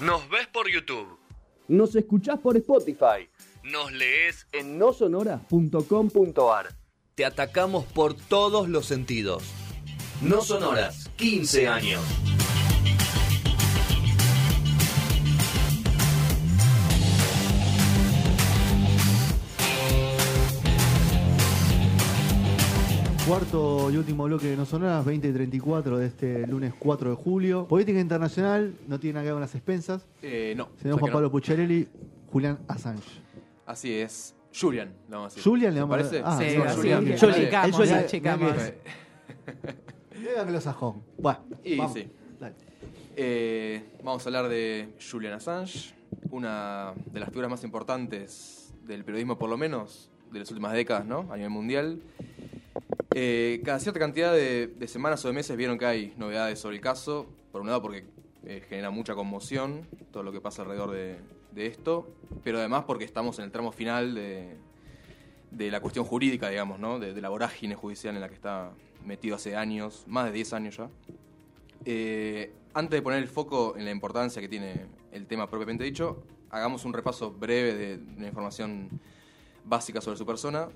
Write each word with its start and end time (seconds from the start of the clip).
Nos 0.00 0.28
ves 0.30 0.46
por 0.46 0.70
YouTube. 0.70 1.18
Nos 1.68 1.94
escuchás 1.94 2.38
por 2.38 2.56
Spotify. 2.56 3.28
Nos 3.62 3.92
lees 3.92 4.46
En 4.52 4.78
nosonora.com.ar. 4.78 6.74
Te 7.14 7.24
atacamos 7.26 7.84
por 7.84 8.14
todos 8.14 8.68
los 8.68 8.86
sentidos. 8.86 9.42
No 10.22 10.40
sonoras, 10.40 11.10
15 11.16 11.68
años. 11.68 12.02
Cuarto 23.30 23.92
y 23.92 23.96
último 23.96 24.24
bloque 24.24 24.48
de 24.48 24.56
No 24.56 24.66
Sonoras, 24.66 25.04
2034 25.04 25.98
de 25.98 26.06
este 26.08 26.48
lunes 26.48 26.74
4 26.76 27.10
de 27.10 27.14
julio. 27.14 27.64
Política 27.68 28.00
internacional, 28.00 28.74
no 28.88 28.98
tiene 28.98 29.14
nada 29.14 29.22
que 29.22 29.26
ver 29.28 29.34
con 29.34 29.40
las 29.42 29.54
expensas. 29.54 30.04
Eh, 30.20 30.52
no. 30.56 30.70
Señor 30.82 30.98
Juan 30.98 31.12
Pablo 31.12 31.28
no. 31.28 31.30
Pucciarelli, 31.30 31.86
Julián 32.32 32.58
Assange. 32.66 33.22
Así 33.66 33.94
es. 33.94 34.34
Julian, 34.52 34.88
le 35.08 35.14
vamos 35.14 35.26
a 35.32 35.36
decir. 35.36 35.44
Julian 35.44 35.74
le 35.74 35.78
¿Te 35.78 35.80
vamos 35.80 35.94
a 35.94 35.98
parece? 35.98 36.22
Ah, 36.24 36.38
Sí, 36.40 36.56
Julián. 37.70 37.98
achicamos. 38.04 38.52
Mira 40.18 40.44
Dígame 40.44 40.60
sajón. 40.60 41.00
Bueno, 41.16 41.38
Y 41.62 41.76
vamos. 41.76 41.92
sí. 41.92 42.08
Dale. 42.40 42.56
Eh, 43.14 43.84
vamos 44.02 44.26
a 44.26 44.28
hablar 44.28 44.48
de 44.48 44.88
Julian 45.08 45.34
Assange, 45.34 45.94
una 46.32 46.94
de 47.12 47.20
las 47.20 47.28
figuras 47.28 47.48
más 47.48 47.62
importantes 47.62 48.74
del 48.84 49.04
periodismo, 49.04 49.38
por 49.38 49.48
lo 49.48 49.56
menos, 49.56 50.10
de 50.32 50.40
las 50.40 50.50
últimas 50.50 50.72
décadas, 50.72 51.06
¿no? 51.06 51.28
A 51.30 51.36
nivel 51.36 51.50
mundial. 51.50 52.00
Eh, 53.12 53.60
cada 53.64 53.80
cierta 53.80 53.98
cantidad 53.98 54.32
de, 54.32 54.72
semanas 54.86 55.24
o 55.24 55.28
de 55.28 55.34
meses 55.34 55.56
vieron 55.56 55.78
que 55.78 55.86
hay 55.86 56.14
novedades 56.16 56.58
sobre 56.60 56.76
el 56.76 56.82
caso. 56.82 57.26
Por 57.50 57.60
un 57.60 57.66
lado, 57.66 57.82
porque 57.82 58.04
eh, 58.44 58.62
genera 58.68 58.90
mucha 58.90 59.14
conmoción 59.14 59.88
todo 60.12 60.22
lo 60.22 60.30
que 60.32 60.40
pasa 60.40 60.62
alrededor 60.62 60.92
de, 60.92 61.18
esto, 61.56 62.08
pero 62.44 62.58
además 62.58 62.84
porque 62.86 63.04
estamos 63.04 63.38
en 63.40 63.46
el 63.46 63.50
tramo 63.50 63.72
final 63.72 64.14
de, 64.14 65.70
la 65.70 65.80
cuestión 65.80 66.04
jurídica, 66.04 66.48
digamos, 66.48 66.80
de 67.00 67.20
la 67.20 67.28
vorágine 67.28 67.74
judicial 67.74 68.14
en 68.14 68.20
la 68.20 68.28
que 68.28 68.36
está 68.36 68.70
metido 69.04 69.34
hace 69.34 69.56
años, 69.56 70.04
más 70.06 70.26
de 70.26 70.32
10 70.32 70.52
años 70.52 70.76
ya. 70.76 70.88
Eh, 71.84 72.52
antes 72.72 72.98
de 72.98 73.02
poner 73.02 73.18
el 73.18 73.28
foco 73.28 73.76
en 73.76 73.84
la 73.84 73.90
importancia 73.90 74.40
que 74.40 74.48
tiene 74.48 74.86
el 75.10 75.26
tema 75.26 75.50
propiamente 75.50 75.82
dicho, 75.82 76.22
hagamos 76.50 76.84
un 76.84 76.92
repaso 76.92 77.32
breve 77.32 77.74
de, 77.74 77.98
de 77.98 78.20
la 78.20 78.28
información 78.28 78.88
básica 79.64 80.00
sobre 80.00 80.16
su 80.16 80.24
persona. 80.24 80.68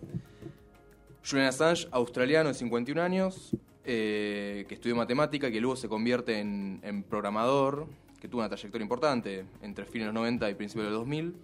Julian 1.28 1.48
Assange, 1.48 1.89
australiano 1.91 2.48
de 2.48 2.55
51 2.55 3.00
años, 3.00 3.56
eh, 3.84 4.67
que 4.69 4.75
estudió 4.75 4.94
matemática, 4.94 5.50
que 5.50 5.61
luego 5.61 5.77
se 5.77 5.89
convierte 5.89 6.39
en, 6.39 6.81
en 6.83 7.03
programador, 7.03 7.86
que 8.20 8.28
tuvo 8.28 8.41
una 8.41 8.48
trayectoria 8.48 8.83
importante 8.83 9.44
entre 9.62 9.84
fines 9.84 10.03
de 10.03 10.12
los 10.12 10.14
90 10.14 10.50
y 10.50 10.55
principios 10.55 10.86
de 10.86 10.91
los 10.91 11.00
2000. 11.00 11.34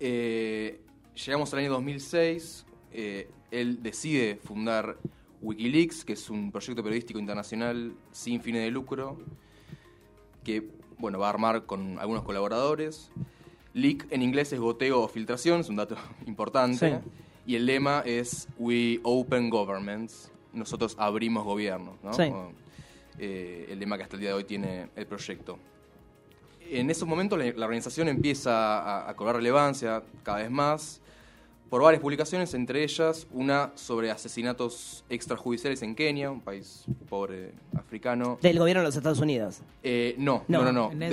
Eh, 0.00 0.80
llegamos 1.14 1.52
al 1.52 1.60
año 1.60 1.70
2006, 1.70 2.66
eh, 2.92 3.28
él 3.52 3.82
decide 3.82 4.36
fundar 4.36 4.96
Wikileaks, 5.40 6.04
que 6.04 6.14
es 6.14 6.28
un 6.30 6.50
proyecto 6.50 6.82
periodístico 6.82 7.20
internacional 7.20 7.94
sin 8.10 8.40
fines 8.40 8.62
de 8.62 8.70
lucro, 8.70 9.18
que 10.42 10.68
bueno, 10.98 11.18
va 11.18 11.26
a 11.26 11.30
armar 11.30 11.66
con 11.66 11.98
algunos 11.98 12.24
colaboradores. 12.24 13.10
Leak 13.74 14.06
en 14.10 14.22
inglés 14.22 14.52
es 14.52 14.60
goteo 14.60 15.00
o 15.00 15.08
filtración, 15.08 15.60
es 15.60 15.68
un 15.68 15.76
dato 15.76 15.96
importante. 16.26 17.00
Sí. 17.00 17.08
Y 17.46 17.56
el 17.56 17.66
lema 17.66 18.02
es 18.06 18.48
We 18.58 19.00
Open 19.02 19.50
Governments, 19.50 20.30
nosotros 20.52 20.94
abrimos 20.98 21.44
gobiernos, 21.44 21.94
¿no? 22.02 22.12
Sí. 22.14 22.32
Eh, 23.18 23.66
el 23.70 23.78
lema 23.78 23.96
que 23.96 24.04
hasta 24.04 24.16
el 24.16 24.20
día 24.20 24.30
de 24.30 24.36
hoy 24.36 24.44
tiene 24.44 24.88
el 24.96 25.06
proyecto. 25.06 25.58
En 26.70 26.88
esos 26.88 27.06
momentos 27.06 27.38
la, 27.38 27.44
la 27.52 27.66
organización 27.66 28.08
empieza 28.08 28.78
a, 28.78 29.10
a 29.10 29.14
cobrar 29.14 29.36
relevancia 29.36 30.02
cada 30.22 30.38
vez 30.38 30.50
más 30.50 31.01
por 31.72 31.80
varias 31.80 32.02
publicaciones, 32.02 32.52
entre 32.52 32.84
ellas 32.84 33.26
una 33.32 33.72
sobre 33.76 34.10
asesinatos 34.10 35.04
extrajudiciales 35.08 35.80
en 35.80 35.94
Kenia, 35.94 36.30
un 36.30 36.42
país 36.42 36.84
pobre 37.08 37.54
africano. 37.74 38.38
Del 38.42 38.58
gobierno 38.58 38.82
de 38.82 38.88
los 38.88 38.96
Estados 38.96 39.20
Unidos. 39.20 39.60
Eh, 39.82 40.14
no, 40.18 40.44
No, 40.48 40.62
no, 40.64 40.70
no, 40.70 40.90
en 40.92 41.02
el 41.02 41.10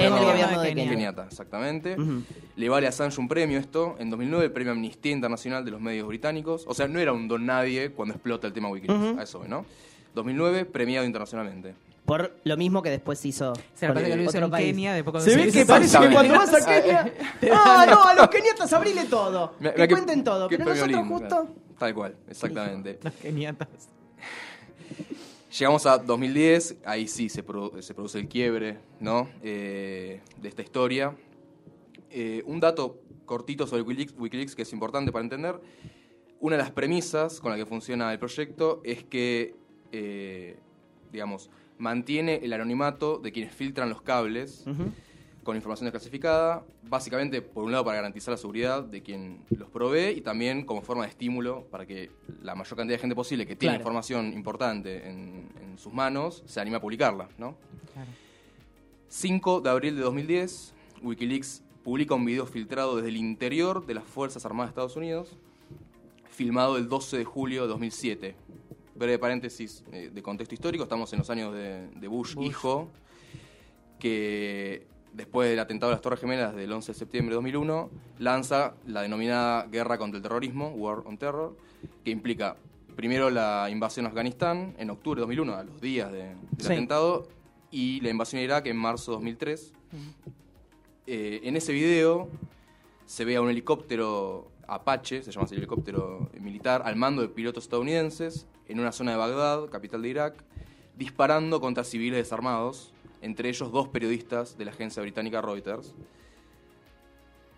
gobierno 0.00 0.62
de 0.62 0.68
Kenia. 0.70 0.88
Kenyatta, 0.88 1.26
exactamente. 1.26 2.00
Ujú. 2.00 2.22
Le 2.56 2.68
vale 2.70 2.86
a 2.86 2.88
Assange 2.88 3.20
un 3.20 3.28
premio 3.28 3.58
esto, 3.58 3.96
en 3.98 4.08
2009 4.08 4.46
el 4.46 4.52
premio 4.52 4.72
Amnistía 4.72 5.12
Internacional 5.12 5.62
de 5.62 5.72
los 5.72 5.80
Medios 5.82 6.08
Británicos. 6.08 6.64
O 6.66 6.72
sea, 6.72 6.88
no 6.88 6.98
era 6.98 7.12
un 7.12 7.28
don 7.28 7.44
nadie 7.44 7.90
cuando 7.90 8.14
explota 8.14 8.46
el 8.46 8.54
tema 8.54 8.70
Wikileaks, 8.70 9.10
Ujú. 9.10 9.20
a 9.20 9.22
eso, 9.24 9.44
¿no? 9.46 9.66
2009, 10.14 10.64
premiado 10.64 11.04
internacionalmente. 11.04 11.74
Por 12.04 12.34
lo 12.44 12.56
mismo 12.56 12.82
que 12.82 12.90
después 12.90 13.24
hizo. 13.24 13.52
Se 13.74 13.86
lo 13.86 13.94
con 13.94 14.02
pasa 14.02 14.10
que 14.10 14.16
lo 14.16 14.22
hizo 14.22 14.30
otro 14.30 14.44
en 14.46 14.50
país. 14.50 14.66
Kenia, 14.72 14.92
después 14.94 15.12
cuando 15.12 15.30
Se 15.30 15.36
ve 15.36 15.52
que 15.52 15.64
parece 15.64 15.98
que 15.98 16.10
cuando 16.12 16.34
vas 16.34 16.52
a. 16.54 16.64
Kenia. 16.66 17.12
¡Ah, 17.52 17.86
no! 17.88 18.02
A 18.04 18.14
los 18.14 18.28
keniatas 18.28 18.72
abrile 18.72 19.04
todo. 19.04 19.56
Que 19.58 19.72
qué- 19.74 19.88
cuenten 19.88 20.24
todo. 20.24 20.48
qué 20.48 20.58
Pero 20.58 20.70
nosotros 20.74 21.06
justo. 21.08 21.48
Tal 21.78 21.94
cual, 21.94 22.16
exactamente. 22.28 22.98
Los 23.02 23.14
keniatas. 23.14 23.68
Llegamos 25.58 25.84
a 25.86 25.98
2010, 25.98 26.76
ahí 26.84 27.06
sí 27.06 27.28
se, 27.28 27.44
produ- 27.44 27.82
se 27.82 27.92
produce 27.92 28.18
el 28.18 28.26
quiebre 28.26 28.78
¿no? 29.00 29.28
Eh, 29.42 30.20
de 30.40 30.48
esta 30.48 30.62
historia. 30.62 31.14
Eh, 32.10 32.42
un 32.46 32.58
dato 32.58 33.00
cortito 33.26 33.66
sobre 33.66 33.82
Wikileaks, 33.82 34.14
Wikileaks 34.18 34.54
que 34.54 34.62
es 34.62 34.72
importante 34.72 35.12
para 35.12 35.22
entender. 35.24 35.60
Una 36.40 36.56
de 36.56 36.62
las 36.62 36.72
premisas 36.72 37.38
con 37.38 37.52
la 37.52 37.58
que 37.58 37.66
funciona 37.66 38.10
el 38.12 38.18
proyecto 38.18 38.80
es 38.82 39.04
que, 39.04 39.54
eh, 39.92 40.56
digamos, 41.12 41.50
mantiene 41.82 42.36
el 42.44 42.52
anonimato 42.52 43.18
de 43.18 43.32
quienes 43.32 43.52
filtran 43.52 43.88
los 43.90 44.02
cables 44.02 44.64
con 45.42 45.56
información 45.56 45.86
desclasificada, 45.86 46.62
básicamente 46.88 47.42
por 47.42 47.64
un 47.64 47.72
lado 47.72 47.84
para 47.84 47.96
garantizar 47.96 48.30
la 48.30 48.38
seguridad 48.38 48.84
de 48.84 49.02
quien 49.02 49.40
los 49.50 49.68
provee 49.68 50.12
y 50.16 50.20
también 50.20 50.64
como 50.64 50.82
forma 50.82 51.02
de 51.02 51.08
estímulo 51.10 51.64
para 51.72 51.84
que 51.84 52.10
la 52.40 52.54
mayor 52.54 52.76
cantidad 52.76 52.96
de 52.96 53.00
gente 53.00 53.16
posible 53.16 53.44
que 53.44 53.56
tiene 53.56 53.72
Claro. 53.74 53.80
información 53.82 54.32
importante 54.32 55.08
en, 55.08 55.48
en 55.60 55.76
sus 55.76 55.92
manos 55.92 56.44
se 56.46 56.60
anime 56.60 56.76
a 56.76 56.80
publicarla. 56.80 57.28
¿no? 57.38 57.56
Claro. 57.92 58.10
5 59.08 59.60
de 59.62 59.70
abril 59.70 59.96
de 59.96 60.02
2010, 60.02 60.74
Wikileaks 61.02 61.64
publica 61.82 62.14
un 62.14 62.24
video 62.24 62.46
filtrado 62.46 62.94
desde 62.94 63.08
el 63.08 63.16
interior 63.16 63.84
de 63.84 63.94
las 63.94 64.04
Fuerzas 64.04 64.46
Armadas 64.46 64.68
de 64.68 64.70
Estados 64.74 64.94
Unidos, 64.96 65.36
filmado 66.30 66.76
el 66.76 66.88
12 66.88 67.18
de 67.18 67.24
julio 67.24 67.62
de 67.62 67.68
2007. 67.68 68.34
Breve 68.94 69.18
paréntesis 69.18 69.82
eh, 69.92 70.10
de 70.12 70.22
contexto 70.22 70.54
histórico, 70.54 70.84
estamos 70.84 71.12
en 71.12 71.20
los 71.20 71.30
años 71.30 71.54
de, 71.54 71.88
de 71.88 72.08
Bush, 72.08 72.34
Bush. 72.34 72.46
hijo, 72.46 72.88
que 73.98 74.86
después 75.12 75.48
del 75.48 75.58
atentado 75.58 75.90
de 75.90 75.94
las 75.96 76.02
Torres 76.02 76.20
Gemelas 76.20 76.54
del 76.54 76.72
11 76.72 76.92
de 76.92 76.98
septiembre 76.98 77.30
de 77.32 77.36
2001, 77.36 77.90
lanza 78.18 78.74
la 78.86 79.02
denominada 79.02 79.66
Guerra 79.66 79.98
contra 79.98 80.16
el 80.16 80.22
Terrorismo, 80.22 80.68
War 80.70 81.00
on 81.06 81.16
Terror, 81.18 81.56
que 82.04 82.10
implica 82.10 82.56
primero 82.96 83.30
la 83.30 83.68
invasión 83.70 84.06
a 84.06 84.10
Afganistán 84.10 84.74
en 84.78 84.90
octubre 84.90 85.18
de 85.20 85.22
2001, 85.22 85.54
a 85.54 85.64
los 85.64 85.80
días 85.80 86.12
de- 86.12 86.24
del 86.34 86.36
Sí. 86.58 86.66
atentado, 86.72 87.28
y 87.70 88.00
la 88.02 88.10
invasión 88.10 88.40
a 88.40 88.44
Irak 88.44 88.66
en 88.66 88.76
marzo 88.76 89.12
de 89.12 89.16
2003. 89.16 89.72
Eh, 91.06 91.40
en 91.44 91.56
ese 91.56 91.72
video 91.72 92.28
se 93.06 93.24
ve 93.24 93.36
a 93.36 93.40
un 93.40 93.48
helicóptero 93.50 94.51
Apache, 94.66 95.22
se 95.22 95.30
llama 95.30 95.44
así 95.44 95.54
el 95.54 95.60
helicóptero 95.60 96.30
militar, 96.40 96.82
al 96.84 96.96
mando 96.96 97.22
de 97.22 97.28
pilotos 97.28 97.64
estadounidenses, 97.64 98.46
en 98.68 98.80
una 98.80 98.92
zona 98.92 99.12
de 99.12 99.16
Bagdad, 99.18 99.68
capital 99.68 100.02
de 100.02 100.08
Irak, 100.08 100.44
disparando 100.96 101.60
contra 101.60 101.84
civiles 101.84 102.18
desarmados, 102.18 102.92
entre 103.20 103.48
ellos 103.48 103.70
dos 103.72 103.88
periodistas 103.88 104.58
de 104.58 104.64
la 104.64 104.72
agencia 104.72 105.02
británica 105.02 105.40
Reuters. 105.40 105.94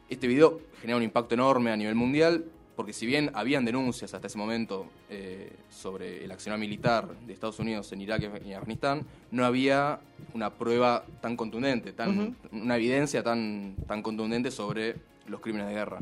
Este 0.09 0.27
video 0.27 0.61
genera 0.81 0.97
un 0.97 1.03
impacto 1.03 1.35
enorme 1.35 1.71
a 1.71 1.77
nivel 1.77 1.95
mundial, 1.95 2.45
porque 2.77 2.93
si 2.93 3.07
bien 3.07 3.31
habían 3.35 3.65
denuncias 3.65 4.15
hasta 4.15 4.27
ese 4.27 4.37
momento 4.37 4.87
eh, 5.09 5.53
sobre 5.71 6.25
el 6.25 6.33
accionar 6.33 6.59
militar 6.59 7.09
de 7.27 7.33
Estados 7.33 7.59
Unidos 7.59 7.93
en 7.93 8.01
Irak 8.01 8.23
y 8.45 8.53
Afganistán, 8.53 9.07
no 9.31 9.45
había 9.45 10.01
una 10.35 10.51
prueba 10.51 11.05
tan 11.21 11.37
contundente, 11.37 11.93
tan, 11.93 12.37
una 12.53 12.77
evidencia 12.77 13.23
tan, 13.23 13.77
tan 13.87 14.03
contundente 14.03 14.51
sobre 14.51 14.97
los 15.29 15.41
crímenes 15.41 15.69
de 15.69 15.75
guerra. 15.75 15.99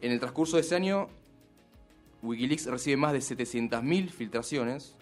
En 0.00 0.12
el 0.12 0.20
transcurso 0.20 0.56
de 0.56 0.62
ese 0.62 0.76
año, 0.76 1.08
Wikileaks 2.22 2.66
recibe 2.66 2.96
más 2.96 3.12
de 3.12 3.18
700.000 3.20 4.10
filtraciones 4.10 4.94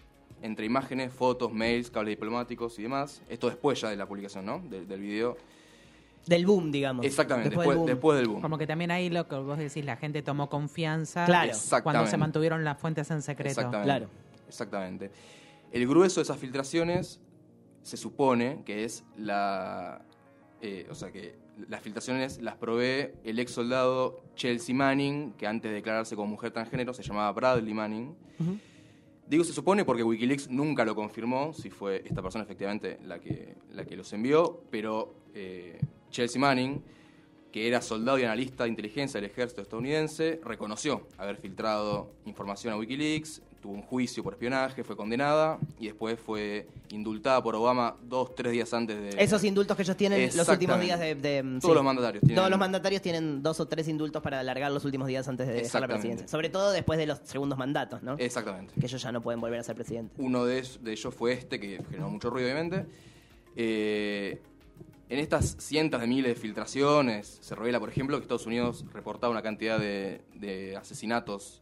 entre 0.42 0.66
imágenes, 0.66 1.12
fotos, 1.12 1.52
mails, 1.52 1.90
cables 1.90 2.12
diplomáticos 2.12 2.78
y 2.78 2.82
demás. 2.82 3.22
Esto 3.28 3.48
después 3.48 3.80
ya 3.80 3.88
de 3.90 3.96
la 3.96 4.06
publicación, 4.06 4.44
¿no? 4.46 4.60
Del, 4.60 4.86
del 4.86 5.00
video. 5.00 5.36
Del 6.26 6.44
boom, 6.44 6.72
digamos. 6.72 7.06
Exactamente, 7.06 7.50
Después 7.50 7.68
después, 7.68 7.76
del 7.76 7.78
boom. 7.78 7.86
después 7.94 8.18
del 8.18 8.28
boom. 8.28 8.42
Como 8.42 8.58
que 8.58 8.66
también 8.66 8.90
ahí 8.90 9.08
lo 9.10 9.28
que 9.28 9.36
vos 9.36 9.58
decís, 9.58 9.84
la 9.84 9.96
gente 9.96 10.22
tomó 10.22 10.48
confianza 10.50 11.24
Claro. 11.24 11.52
cuando 11.82 12.06
se 12.06 12.16
mantuvieron 12.16 12.64
las 12.64 12.78
fuentes 12.78 13.10
en 13.10 13.22
secreto. 13.22 13.50
Exactamente. 13.60 13.84
Claro. 13.84 14.08
Exactamente. 14.48 15.10
El 15.72 15.86
grueso 15.88 16.20
de 16.20 16.22
esas 16.24 16.38
filtraciones 16.38 17.20
se 17.82 17.96
supone 17.96 18.62
que 18.64 18.84
es 18.84 19.04
la. 19.16 20.02
eh, 20.60 20.86
o 20.90 20.94
sea, 20.94 21.12
que 21.12 21.36
las 21.68 21.82
filtraciones 21.82 22.40
las 22.40 22.56
provee 22.56 23.12
el 23.24 23.38
ex 23.38 23.52
soldado 23.52 24.20
Chelsea 24.34 24.74
Manning, 24.74 25.32
que 25.32 25.46
antes 25.46 25.70
de 25.70 25.76
declararse 25.76 26.16
como 26.16 26.28
mujer 26.28 26.50
transgénero 26.50 26.92
se 26.92 27.02
llamaba 27.02 27.32
Bradley 27.32 27.74
Manning. 27.74 28.14
Digo 29.26 29.42
se 29.42 29.52
supone 29.52 29.84
porque 29.84 30.04
Wikileaks 30.04 30.48
nunca 30.50 30.84
lo 30.84 30.94
confirmó, 30.94 31.52
si 31.52 31.70
fue 31.70 32.02
esta 32.04 32.22
persona 32.22 32.44
efectivamente 32.44 32.98
la 33.04 33.18
que, 33.18 33.56
la 33.72 33.84
que 33.84 33.96
los 33.96 34.12
envió, 34.12 34.62
pero 34.70 35.16
eh, 35.34 35.80
Chelsea 36.10 36.40
Manning, 36.40 36.80
que 37.50 37.66
era 37.66 37.80
soldado 37.80 38.18
y 38.18 38.24
analista 38.24 38.64
de 38.64 38.70
inteligencia 38.70 39.20
del 39.20 39.30
ejército 39.30 39.62
estadounidense, 39.62 40.40
reconoció 40.44 41.08
haber 41.18 41.38
filtrado 41.38 42.12
información 42.24 42.74
a 42.74 42.76
Wikileaks, 42.76 43.42
tuvo 43.66 43.74
un 43.74 43.82
juicio 43.82 44.22
por 44.22 44.32
espionaje, 44.34 44.84
fue 44.84 44.96
condenada 44.96 45.58
y 45.80 45.86
después 45.86 46.20
fue 46.20 46.68
indultada 46.90 47.42
por 47.42 47.56
Obama 47.56 47.96
dos, 48.04 48.32
tres 48.36 48.52
días 48.52 48.72
antes 48.72 48.96
de... 48.96 49.20
Esos 49.22 49.42
indultos 49.42 49.76
que 49.76 49.82
ellos 49.82 49.96
tienen 49.96 50.30
los 50.36 50.48
últimos 50.48 50.80
días 50.80 51.00
de... 51.00 51.16
de- 51.16 51.58
Todos 51.60 51.74
los 51.74 51.82
mandatarios 51.84 52.20
tienen- 52.20 52.36
Todos 52.36 52.50
los 52.50 52.58
mandatarios 52.60 53.02
tienen 53.02 53.42
dos 53.42 53.58
o 53.58 53.66
tres 53.66 53.88
indultos 53.88 54.22
para 54.22 54.38
alargar 54.38 54.70
los 54.70 54.84
últimos 54.84 55.08
días 55.08 55.26
antes 55.26 55.48
de 55.48 55.54
dejar 55.54 55.80
la 55.80 55.88
presidencia. 55.88 56.28
Sobre 56.28 56.48
todo 56.48 56.70
después 56.70 56.96
de 56.96 57.06
los 57.06 57.18
segundos 57.24 57.58
mandatos, 57.58 58.04
¿no? 58.04 58.14
Exactamente. 58.18 58.72
Que 58.78 58.86
ellos 58.86 59.02
ya 59.02 59.10
no 59.10 59.20
pueden 59.20 59.40
volver 59.40 59.58
a 59.58 59.62
ser 59.64 59.74
presidentes. 59.74 60.16
Uno 60.16 60.44
de, 60.44 60.64
de 60.80 60.92
ellos 60.92 61.12
fue 61.12 61.32
este, 61.32 61.58
que 61.58 61.82
generó 61.90 62.08
mucho 62.08 62.30
ruido, 62.30 62.46
obviamente. 62.48 62.86
Eh, 63.56 64.40
en 65.08 65.18
estas 65.18 65.56
cientos 65.58 66.00
de 66.00 66.06
miles 66.06 66.34
de 66.36 66.40
filtraciones, 66.40 67.38
se 67.40 67.56
revela, 67.56 67.80
por 67.80 67.88
ejemplo, 67.88 68.16
que 68.18 68.22
Estados 68.22 68.46
Unidos 68.46 68.84
reportaba 68.92 69.32
una 69.32 69.42
cantidad 69.42 69.78
de, 69.80 70.20
de 70.34 70.76
asesinatos 70.76 71.58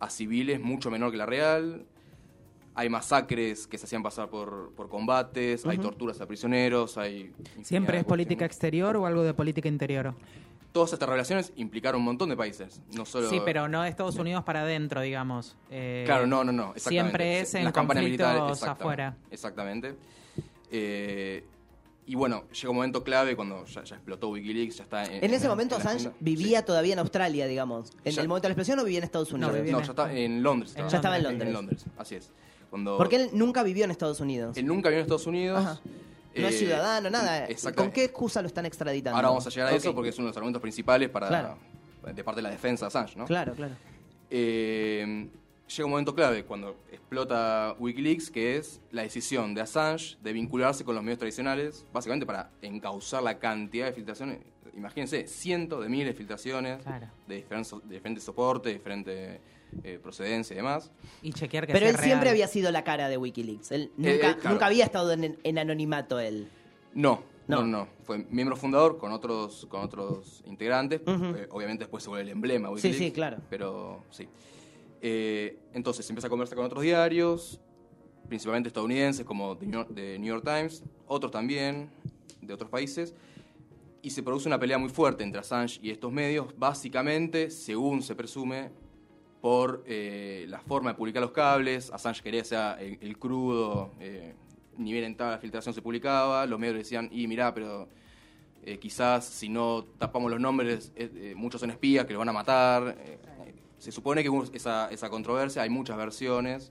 a 0.00 0.10
civiles 0.10 0.60
mucho 0.60 0.90
menor 0.90 1.10
que 1.12 1.16
la 1.16 1.26
real. 1.26 1.84
Hay 2.74 2.88
masacres 2.88 3.66
que 3.66 3.76
se 3.78 3.84
hacían 3.84 4.02
pasar 4.02 4.30
por, 4.30 4.72
por 4.74 4.88
combates, 4.88 5.66
hay 5.66 5.76
torturas 5.78 6.20
a 6.20 6.26
prisioneros, 6.26 6.96
hay... 6.96 7.32
¿Siempre 7.62 7.98
es 7.98 8.04
política 8.04 8.44
exterior 8.44 8.96
o 8.96 9.06
algo 9.06 9.22
de 9.22 9.34
política 9.34 9.68
interior? 9.68 10.14
Todas 10.72 10.92
estas 10.92 11.08
revelaciones 11.08 11.52
implicaron 11.56 12.00
un 12.00 12.04
montón 12.04 12.28
de 12.28 12.36
países, 12.36 12.80
no 12.96 13.04
solo... 13.04 13.28
Sí, 13.28 13.40
pero 13.44 13.66
no 13.68 13.82
de 13.82 13.88
Estados 13.88 14.16
Unidos 14.16 14.44
para 14.44 14.62
adentro, 14.62 15.00
digamos. 15.00 15.56
Eh, 15.68 16.04
Claro, 16.06 16.28
no, 16.28 16.44
no, 16.44 16.52
no. 16.52 16.72
Siempre 16.76 17.40
es 17.40 17.54
en 17.54 17.64
Las 17.64 17.72
campañas 17.72 18.04
militares, 18.04 18.62
afuera. 18.62 19.16
Exactamente. 19.32 19.96
Eh, 20.70 21.44
y 22.10 22.16
bueno, 22.16 22.42
llega 22.52 22.70
un 22.70 22.76
momento 22.76 23.04
clave 23.04 23.36
cuando 23.36 23.64
ya, 23.66 23.84
ya 23.84 23.94
explotó 23.94 24.30
Wikileaks, 24.30 24.78
ya 24.78 24.82
está 24.82 25.04
en... 25.04 25.22
En 25.22 25.32
ese 25.32 25.46
momento 25.48 25.76
en 25.76 25.80
Assange 25.80 25.96
agenda. 26.08 26.16
vivía 26.18 26.64
todavía 26.64 26.94
en 26.94 26.98
Australia, 26.98 27.46
digamos. 27.46 27.92
En 28.04 28.12
Ya- 28.12 28.22
el 28.22 28.26
momento 28.26 28.42
de 28.44 28.48
la 28.48 28.52
explosión 28.54 28.78
no 28.78 28.84
vivía 28.84 28.98
en 28.98 29.04
Estados 29.04 29.32
Unidos. 29.32 29.52
No, 29.70 29.80
ya 29.80 29.84
está 29.90 30.12
en 30.12 30.42
Londres. 30.42 30.74
Ya 30.74 30.86
estaba 30.86 31.16
en 31.18 31.24
En 31.26 31.28
Londres. 31.30 31.52
Londres, 31.52 31.84
así 31.96 32.16
es. 32.16 32.30
Cuando 32.68 32.96
Porque 32.98 33.14
él 33.16 33.30
nunca 33.32 33.62
vivió 33.62 33.84
en 33.84 33.92
Estados 33.92 34.18
Unidos. 34.18 34.56
él 34.56 34.66
nunca 34.66 34.88
vivió 34.88 34.98
en 34.98 35.04
Estados 35.04 35.26
Unidos. 35.28 35.58
Ajá. 35.64 35.80
No 36.34 36.46
es 36.48 36.54
eh, 36.54 36.58
ciudadano, 36.58 37.10
nada. 37.10 37.46
¿Con 37.76 37.92
qué 37.92 38.04
excusa 38.04 38.40
lo 38.42 38.48
están 38.48 38.66
extraditando? 38.66 39.14
Ahora 39.16 39.28
vamos 39.28 39.46
a 39.46 39.50
llegar 39.50 39.72
a 39.72 39.76
eso 39.76 39.94
porque 39.94 40.08
es 40.10 40.18
uno 40.18 40.26
de 40.26 40.30
los 40.30 40.36
argumentos 40.36 40.62
principales 40.62 41.08
para 41.10 41.28
Claro. 41.28 41.58
de 42.12 42.24
parte 42.24 42.38
de 42.38 42.42
la 42.42 42.50
defensa 42.50 42.86
de 42.86 42.88
Assange, 42.88 43.16
¿no? 43.16 43.24
Claro, 43.26 43.52
claro. 43.54 43.74
Eh, 44.30 45.28
llega 45.76 45.84
un 45.86 45.90
momento 45.92 46.14
clave 46.14 46.44
cuando 46.44 46.76
explota 46.90 47.74
Wikileaks, 47.78 48.30
que 48.30 48.56
es 48.56 48.80
la 48.90 49.02
decisión 49.02 49.54
de 49.54 49.60
Assange 49.62 50.16
de 50.22 50.32
vincularse 50.32 50.84
con 50.84 50.94
los 50.94 51.04
medios 51.04 51.18
tradicionales, 51.18 51.86
básicamente 51.92 52.26
para 52.26 52.50
encauzar 52.62 53.22
la 53.22 53.38
cantidad 53.38 53.86
de 53.86 53.92
filtraciones. 53.92 54.38
Imagínense, 54.76 55.26
cientos 55.26 55.82
de 55.82 55.88
miles 55.88 56.06
de 56.08 56.14
filtraciones 56.14 56.82
Claro. 56.82 57.08
de, 57.26 57.36
diferentes, 57.36 57.72
de 57.84 57.94
diferentes 57.94 58.24
soportes, 58.24 58.72
de 58.72 58.78
diferente 58.78 59.40
eh, 59.84 59.98
procedencia 60.02 60.54
y 60.54 60.56
demás. 60.56 60.90
Y 61.22 61.32
chequear 61.32 61.66
que 61.66 61.72
Pero 61.72 61.86
sea 61.86 61.94
él 61.96 62.04
siempre 62.04 62.30
había 62.30 62.46
sido 62.48 62.70
la 62.72 62.82
cara 62.84 63.08
de 63.08 63.16
Wikileaks. 63.16 63.70
Él 63.72 63.90
nunca, 63.96 64.10
Eh, 64.10 64.14
eh, 64.16 64.20
claro. 64.20 64.50
nunca 64.50 64.66
había 64.66 64.84
estado 64.84 65.12
en, 65.12 65.38
en 65.42 65.58
anonimato 65.58 66.18
él. 66.20 66.48
No, 66.94 67.22
No. 67.46 67.60
no, 67.62 67.66
no, 67.66 67.88
Fue 68.04 68.18
miembro 68.30 68.56
fundador 68.56 68.98
con 68.98 69.12
otros, 69.12 69.66
con 69.68 69.82
otros 69.82 70.42
integrantes. 70.46 71.00
Eh, 71.06 71.46
obviamente 71.50 71.84
después 71.84 72.02
se 72.02 72.08
vuelve 72.10 72.22
el 72.24 72.28
emblema 72.30 72.68
Sí, 72.68 72.74
Wikileaks. 72.74 72.98
sí, 72.98 73.12
claro. 73.12 73.36
Pero 73.50 74.04
sí. 74.10 74.28
Eh, 75.00 75.58
entonces 75.72 76.08
empieza 76.10 76.26
a 76.26 76.30
conversar 76.30 76.56
con 76.56 76.66
otros 76.66 76.82
diarios, 76.82 77.60
principalmente 78.28 78.68
estadounidenses 78.68 79.24
como 79.24 79.56
The 79.56 79.66
New, 80.18 80.28
York, 80.28 80.44
Times, 80.44 80.84
otros 81.06 81.32
también 81.32 81.90
de 82.40 82.54
otros 82.54 82.70
países. 82.70 83.14
Y 84.02 84.10
se 84.10 84.22
produce 84.22 84.48
una 84.48 84.58
pelea 84.58 84.78
muy 84.78 84.88
fuerte 84.88 85.24
entre 85.24 85.40
Assange 85.40 85.78
y 85.82 85.90
estos 85.90 86.10
medios, 86.10 86.46
básicamente, 86.56 87.50
según 87.50 88.02
se 88.02 88.14
presume, 88.14 88.70
por 89.40 89.82
eh, 89.86 90.46
la 90.48 90.60
forma 90.60 90.90
de 90.90 90.96
publicar 90.96 91.22
los 91.22 91.32
cables. 91.32 91.90
Assange 91.90 92.22
quería 92.22 92.40
que 92.42 92.48
sea 92.48 92.78
el, 92.80 93.18
crudo, 93.18 93.92
eh, 94.00 94.34
ni 94.76 94.92
bien 94.92 95.16
la 95.18 95.38
filtración 95.38 95.74
se 95.74 95.82
publicaba. 95.82 96.46
Los 96.46 96.58
medios 96.58 96.76
decían, 96.76 97.08
y 97.12 97.26
mirá, 97.26 97.52
pero 97.52 97.88
eh, 98.62 98.78
quizás 98.78 99.24
si 99.24 99.48
no 99.48 99.84
tapamos 99.98 100.30
los 100.30 100.40
nombres, 100.40 100.92
eh, 100.94 101.32
muchos 101.36 101.60
son 101.60 101.70
espías 101.70 102.04
que 102.04 102.12
los 102.12 102.20
van 102.20 102.28
a 102.28 102.32
matar. 102.32 102.96
Se 103.80 103.90
supone 103.90 104.22
que 104.22 104.28
hubo 104.30 104.44
esa, 104.52 104.88
esa 104.90 105.10
controversia, 105.10 105.62
hay 105.62 105.70
muchas 105.70 105.96
versiones. 105.96 106.70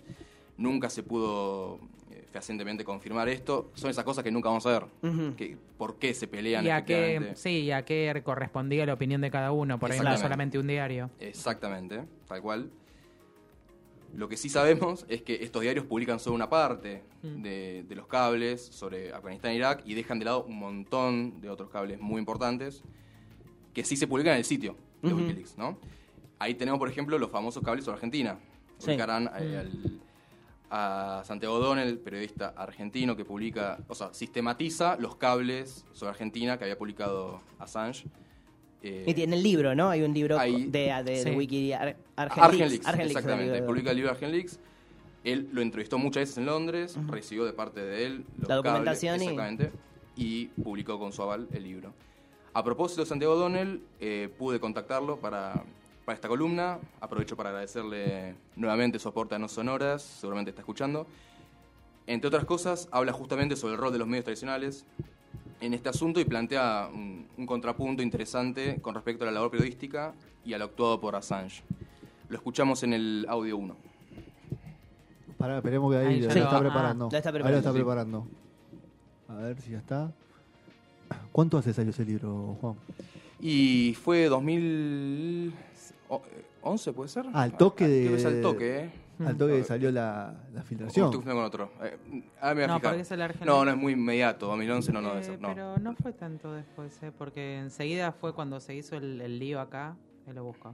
Nunca 0.57 0.89
se 0.89 1.03
pudo 1.03 1.79
eh, 2.11 2.23
fehacientemente 2.31 2.83
confirmar 2.85 3.27
esto. 3.29 3.71
Son 3.73 3.89
esas 3.89 4.03
cosas 4.05 4.23
que 4.23 4.31
nunca 4.31 4.47
vamos 4.49 4.65
a 4.65 4.71
ver. 4.79 5.35
Que, 5.35 5.57
¿Por 5.77 5.97
qué 5.99 6.13
se 6.13 6.27
pelean? 6.27 6.65
Y 6.65 6.69
a 6.69 6.85
qué, 6.85 7.31
sí, 7.35 7.61
y 7.63 7.71
a 7.71 7.83
qué 7.83 8.21
correspondía 8.23 8.85
la 8.85 8.93
opinión 8.93 9.19
de 9.21 9.31
cada 9.31 9.51
uno, 9.51 9.77
por 9.79 9.91
ahí 9.91 9.99
no 9.99 10.17
solamente 10.17 10.57
un 10.57 10.67
diario. 10.67 11.09
Exactamente, 11.19 12.03
tal 12.27 12.41
cual. 12.41 12.69
Lo 14.15 14.27
que 14.27 14.37
sí 14.37 14.49
sabemos 14.49 15.05
es 15.07 15.21
que 15.21 15.35
estos 15.43 15.61
diarios 15.61 15.85
publican 15.85 16.19
solo 16.19 16.35
una 16.35 16.49
parte 16.49 17.03
Mm. 17.21 17.41
de, 17.41 17.83
de 17.83 17.95
los 17.95 18.07
cables 18.07 18.61
sobre 18.65 19.11
Afganistán 19.11 19.51
e 19.51 19.55
Irak 19.55 19.81
y 19.85 19.93
dejan 19.93 20.19
de 20.19 20.25
lado 20.25 20.45
un 20.45 20.57
montón 20.57 21.41
de 21.41 21.49
otros 21.49 21.69
cables 21.69 21.99
muy 21.99 22.17
importantes 22.19 22.81
que 23.73 23.83
sí 23.83 23.97
se 23.97 24.07
publican 24.07 24.33
en 24.33 24.37
el 24.39 24.45
sitio 24.45 24.77
de. 25.01 25.13
Wikileaks, 25.13 25.57
¿no? 25.57 25.77
Ahí 26.39 26.55
tenemos, 26.55 26.79
por 26.79 26.89
ejemplo, 26.89 27.17
los 27.17 27.29
famosos 27.29 27.61
cables 27.63 27.85
sobre 27.85 27.95
Argentina. 27.95 28.37
Sí. 28.77 28.91
Ubicarán 28.91 29.25
Mm. 29.25 29.29
eh, 29.39 29.57
al- 29.57 29.99
a 30.71 31.23
Santiago 31.25 31.55
O'Donnell, 31.55 31.97
periodista 31.97 32.53
argentino 32.55 33.15
que 33.15 33.25
publica, 33.25 33.79
o 33.87 33.95
sea, 33.95 34.13
sistematiza 34.13 34.95
los 34.97 35.15
cables 35.15 35.83
sobre 35.93 36.11
Argentina 36.11 36.57
que 36.57 36.65
había 36.65 36.77
publicado 36.77 37.41
Assange. 37.57 38.05
Eh, 38.83 39.03
Y 39.07 39.13
tiene 39.13 39.35
el 39.35 39.43
libro, 39.43 39.75
¿no? 39.75 39.89
Hay 39.89 40.03
un 40.03 40.13
libro 40.13 40.37
de, 40.37 40.67
de, 40.69 41.03
de 41.03 41.23
Sí. 41.23 41.29
Wiki 41.31 41.73
Ar- 41.73 41.97
Argenleaks, 42.15 42.37
Argenleaks. 42.47 42.87
Argenleaks, 42.87 43.15
exactamente. 43.17 43.57
el. 43.57 43.65
Publica 43.65 43.89
el 43.91 43.95
libro 43.97 44.11
Argenleaks. 44.11 44.59
Él 45.25 45.49
lo 45.51 45.61
entrevistó 45.61 45.97
muchas 45.97 46.21
veces 46.21 46.37
en 46.37 46.45
Londres, 46.45 46.97
recibió 47.07 47.43
de 47.43 47.51
parte 47.51 47.81
de 47.83 48.05
él 48.05 48.25
los 48.37 48.47
La 48.47 48.55
documentación 48.55 49.13
cables, 49.17 49.27
y- 49.27 49.31
exactamente, 49.33 49.71
y... 50.15 50.45
publicó 50.63 50.97
con 50.97 51.11
su 51.11 51.21
aval 51.23 51.49
el 51.51 51.63
libro. 51.63 51.93
A 52.53 52.63
propósito 52.63 53.01
de 53.01 53.07
Santiago 53.07 53.33
O'Donnell, 53.33 53.81
eh, 53.99 54.29
pude 54.37 54.61
contactarlo 54.61 55.17
para, 55.19 55.61
para 56.09 56.15
esta 56.15 56.27
columna. 56.27 56.79
Aprovecho 57.01 57.37
para 57.37 57.49
agradecerle 57.49 58.33
nuevamente 58.55 58.97
su 58.97 59.07
aporte 59.09 59.35
a 59.35 59.37
No 59.37 59.47
Sonoras, 59.47 60.01
seguramente 60.01 60.49
está 60.49 60.63
escuchando. 60.63 61.05
Entre 62.07 62.27
otras 62.27 62.45
cosas, 62.45 62.89
habla 62.91 63.13
justamente 63.13 63.55
sobre 63.55 63.73
el 63.75 63.79
rol 63.79 63.93
de 63.93 63.99
los 63.99 64.07
medios 64.07 64.25
tradicionales 64.25 64.87
en 65.61 65.75
este 65.75 65.87
asunto 65.89 66.19
y 66.19 66.25
plantea 66.25 66.89
un, 66.91 67.27
un 67.37 67.45
contrapunto 67.45 68.01
interesante 68.01 68.81
con 68.81 68.95
respecto 68.95 69.23
a 69.23 69.27
la 69.27 69.33
labor 69.33 69.51
periodística 69.51 70.15
y 70.43 70.53
a 70.53 70.57
lo 70.57 70.65
actuado 70.65 70.99
por 70.99 71.15
Assange. 71.15 71.61
Lo 72.27 72.37
escuchamos 72.37 72.81
en 72.81 72.93
el 72.93 73.27
audio 73.29 73.57
1. 73.57 73.77
Pará, 75.37 75.57
esperemos 75.57 75.91
que 75.91 75.97
ahí, 75.99 76.07
Ahí 76.07 76.21
lo 76.21 76.29
ya 76.29 76.33
está, 76.41 76.57
ah, 76.57 76.59
preparando. 76.59 77.05
está 77.05 77.17
Ahí 77.17 77.23
lo 77.23 77.31
preparando, 77.33 77.57
está 77.59 77.69
sí. 77.69 77.75
preparando. 77.75 78.27
A 79.27 79.35
ver 79.35 79.61
si 79.61 79.71
ya 79.73 79.77
está. 79.77 80.11
¿Cuánto 81.31 81.59
hace 81.59 81.71
salió 81.71 81.91
ese 81.91 82.03
libro, 82.03 82.57
Juan? 82.59 82.73
Y 83.39 83.93
fue 83.93 84.27
2011, 86.09 86.93
¿puede 86.93 87.09
ser? 87.09 87.25
Ah, 87.33 87.43
al 87.43 87.55
toque 87.57 87.85
Creo 87.85 87.97
de- 88.03 88.07
que 88.09 88.15
es 88.15 88.25
al 88.25 88.41
toque, 88.41 88.79
¿eh? 88.79 88.91
Al 89.25 89.35
toque 89.37 89.53
que 89.57 89.63
salió 89.65 89.91
la, 89.91 90.33
la 90.53 90.63
filtración. 90.63 91.11
estoy 91.13 91.23
con 91.25 91.37
otro. 91.43 91.71
Eh, 91.83 91.97
ah, 92.41 92.49
me 92.49 92.53
voy 92.55 92.63
a 92.63 92.67
No, 92.67 92.75
fijar. 92.75 92.91
porque 92.91 93.01
es 93.01 93.11
el 93.11 93.21
argentino. 93.21 93.53
No, 93.53 93.65
no 93.65 93.71
es 93.71 93.77
muy 93.77 93.93
inmediato. 93.93 94.47
2011 94.47 94.91
no, 94.93 95.01
no 95.01 95.09
debe 95.09 95.21
Eh, 95.21 95.23
ser. 95.25 95.41
No. 95.41 95.49
Pero 95.49 95.77
no 95.77 95.93
fue 95.95 96.13
tanto 96.13 96.53
después, 96.53 96.97
¿eh? 97.03 97.11
porque 97.17 97.57
enseguida 97.59 98.11
fue 98.13 98.33
cuando 98.33 98.59
se 98.61 98.75
hizo 98.75 98.95
el, 98.95 99.19
el 99.19 99.37
lío 99.37 99.59
acá, 99.59 99.97
él 100.25 100.35
lo 100.35 100.45
buscó. 100.45 100.73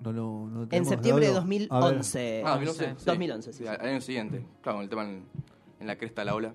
No 0.00 0.12
lo- 0.12 0.46
no 0.48 0.66
En 0.70 0.84
septiembre 0.84 1.26
de 1.26 1.36
audio. 1.36 1.68
A 1.70 1.80
ver. 1.80 1.94
2011. 1.98 2.42
Ah, 2.44 2.50
2011. 2.54 2.94
sí. 2.98 3.04
2011, 3.06 3.52
sí. 3.52 3.66
Al 3.66 3.80
año 3.80 4.00
siguiente. 4.00 4.44
Claro, 4.62 4.78
con 4.78 4.82
el 4.84 4.88
tema 4.88 5.02
en, 5.04 5.24
en 5.80 5.86
la 5.86 5.96
cresta 5.96 6.22
de 6.22 6.26
la 6.26 6.34
ola. 6.34 6.54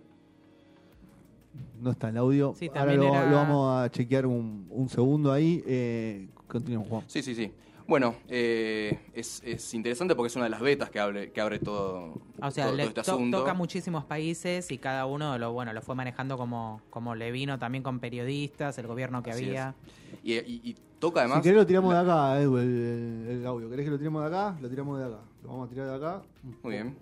No 1.81 1.91
está 1.91 2.09
el 2.09 2.17
audio. 2.17 2.53
Sí, 2.55 2.67
Ahora 2.69 2.81
también 2.91 3.01
lo, 3.01 3.07
era- 3.13 3.29
lo 3.29 3.35
vamos 3.35 3.81
a 3.81 3.89
chequear 3.89 4.25
un, 4.25 4.67
un 4.69 4.89
segundo 4.89 5.31
ahí. 5.31 5.63
Eh, 5.65 6.29
continuemos, 6.47 6.87
Juan. 6.89 7.03
Sí, 7.07 7.21
sí, 7.21 7.35
sí. 7.35 7.51
Bueno, 7.87 8.15
eh, 8.27 8.99
es, 9.13 9.41
es 9.45 9.73
interesante 9.73 10.13
porque 10.13 10.27
es 10.27 10.35
una 10.35 10.43
de 10.45 10.49
las 10.51 10.59
betas 10.59 10.89
que 10.89 10.99
abre, 10.99 11.31
que 11.31 11.39
abre 11.39 11.57
todo, 11.59 12.15
O 12.41 12.51
sea, 12.51 12.65
todo, 12.65 12.75
le 12.75 12.83
todo 12.83 12.89
este 12.89 13.01
to- 13.03 13.13
asunto. 13.13 13.37
toca 13.39 13.53
muchísimos 13.53 14.03
países 14.03 14.69
y 14.71 14.77
cada 14.77 15.05
uno 15.05 15.37
lo 15.37 15.53
bueno 15.53 15.71
lo 15.71 15.81
fue 15.81 15.95
manejando 15.95 16.37
como, 16.37 16.81
como 16.89 17.15
le 17.15 17.31
vino 17.31 17.57
también 17.59 17.83
con 17.85 17.99
periodistas, 18.01 18.77
el 18.77 18.87
gobierno 18.87 19.23
que 19.23 19.31
Así 19.31 19.45
había. 19.45 19.73
Y, 20.21 20.33
y- 20.33 20.61
y 20.65 20.75
toca 20.99 21.21
además. 21.21 21.37
si 21.37 21.43
querés 21.43 21.59
lo 21.59 21.65
tiramos 21.65 21.93
de 21.93 21.99
acá, 21.99 22.41
Edu, 22.41 22.57
el, 22.57 22.67
el- 22.67 23.27
el 23.39 23.45
audio. 23.45 23.69
¿Querés 23.69 23.85
que 23.85 23.91
lo 23.91 23.97
tiremos 23.97 24.21
de 24.21 24.27
acá? 24.27 24.57
Lo 24.59 24.69
tiramos 24.69 24.99
de 24.99 25.05
acá. 25.05 25.19
Lo 25.43 25.49
vamos 25.49 25.67
a 25.67 25.69
tirar 25.69 25.87
de 25.87 25.95
acá. 25.95 26.21
Un 26.43 26.57
Muy 26.63 26.73
bien. 26.73 26.97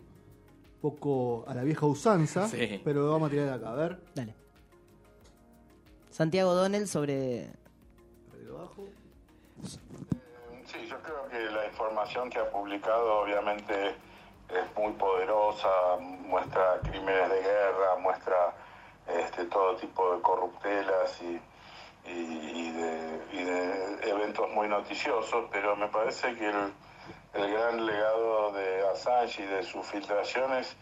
poco 0.81 1.45
a 1.47 1.55
la 1.55 1.63
vieja 1.63 1.87
usanza, 1.87 2.47
Sí. 2.47 2.79
pero 2.83 3.01
lo 3.01 3.11
vamos 3.11 3.29
a 3.29 3.31
tirar 3.31 3.47
de 3.47 3.53
acá. 3.55 3.71
A 3.71 3.75
ver. 3.75 3.97
Dale. 4.13 4.35
Santiago 6.11 6.53
Donnell 6.53 6.87
sobre. 6.87 7.47
Abajo. 8.49 8.87
Sí, 9.65 10.87
yo 10.87 10.99
creo 11.01 11.27
que 11.29 11.39
la 11.39 11.65
información 11.65 12.29
que 12.29 12.39
ha 12.39 12.49
publicado 12.49 13.21
obviamente 13.21 13.95
es 14.49 14.77
muy 14.77 14.93
poderosa, 14.93 15.97
muestra 15.99 16.79
crímenes 16.83 17.29
de 17.29 17.41
guerra, 17.41 17.95
muestra 17.99 18.53
este, 19.07 19.45
todo 19.45 19.75
tipo 19.75 20.15
de 20.15 20.21
corruptelas 20.21 21.21
y, 21.21 21.39
de, 22.05 23.25
y 23.33 23.43
de 23.43 24.09
eventos 24.09 24.49
muy 24.51 24.67
noticiosos, 24.67 25.45
pero 25.51 25.75
me 25.75 25.87
parece 25.87 26.35
que 26.35 26.47
el, 26.47 26.73
el 27.33 27.51
gran 27.51 27.85
legado 27.85 28.51
de 28.53 28.87
Assange 28.89 29.43
y 29.43 29.45
de 29.47 29.63
sus 29.63 29.85
filtraciones 29.85 30.75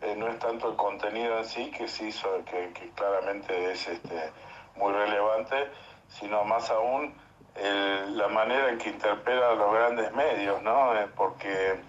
eh, 0.00 0.16
no 0.16 0.28
es 0.28 0.38
tanto 0.38 0.70
el 0.70 0.76
contenido 0.76 1.38
en 1.38 1.44
sí, 1.44 1.70
que 1.70 1.86
sí 1.86 2.10
que, 2.50 2.72
que 2.72 2.90
claramente 2.90 3.72
es 3.72 3.86
este, 3.86 4.32
muy 4.76 4.92
relevante, 4.92 5.70
sino 6.08 6.44
más 6.44 6.70
aún 6.70 7.14
el- 7.56 8.16
la 8.16 8.28
manera 8.28 8.70
en 8.70 8.78
que 8.78 8.90
interpela 8.90 9.50
a 9.50 9.54
los 9.54 9.72
grandes 9.72 10.12
medios, 10.12 10.62
¿no? 10.62 10.94
Eh, 10.98 11.08
porque 11.16 11.80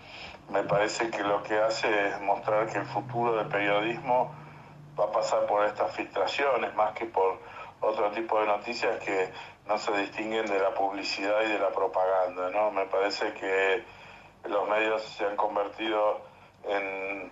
me 0.49 0.63
parece 0.63 1.09
que 1.09 1.23
lo 1.23 1.41
que 1.43 1.57
hace 1.59 2.07
es 2.09 2.21
mostrar 2.21 2.67
que 2.67 2.79
el 2.79 2.85
futuro 2.85 3.35
del 3.35 3.47
periodismo 3.47 4.33
va 4.99 5.05
a 5.05 5.11
pasar 5.11 5.45
por 5.45 5.65
estas 5.65 5.95
filtraciones 5.95 6.73
más 6.75 6.93
que 6.93 7.05
por 7.05 7.39
otro 7.81 8.11
tipo 8.11 8.39
de 8.39 8.47
noticias 8.47 8.99
que 8.99 9.29
no 9.65 9.77
se 9.77 9.91
distinguen 9.97 10.45
de 10.45 10.59
la 10.59 10.73
publicidad 10.73 11.41
y 11.43 11.51
de 11.51 11.59
la 11.59 11.69
propaganda, 11.69 12.49
¿no? 12.51 12.71
Me 12.71 12.85
parece 12.85 13.33
que 13.33 13.83
los 14.45 14.67
medios 14.67 15.01
se 15.03 15.25
han 15.25 15.35
convertido 15.35 16.21
en 16.65 17.31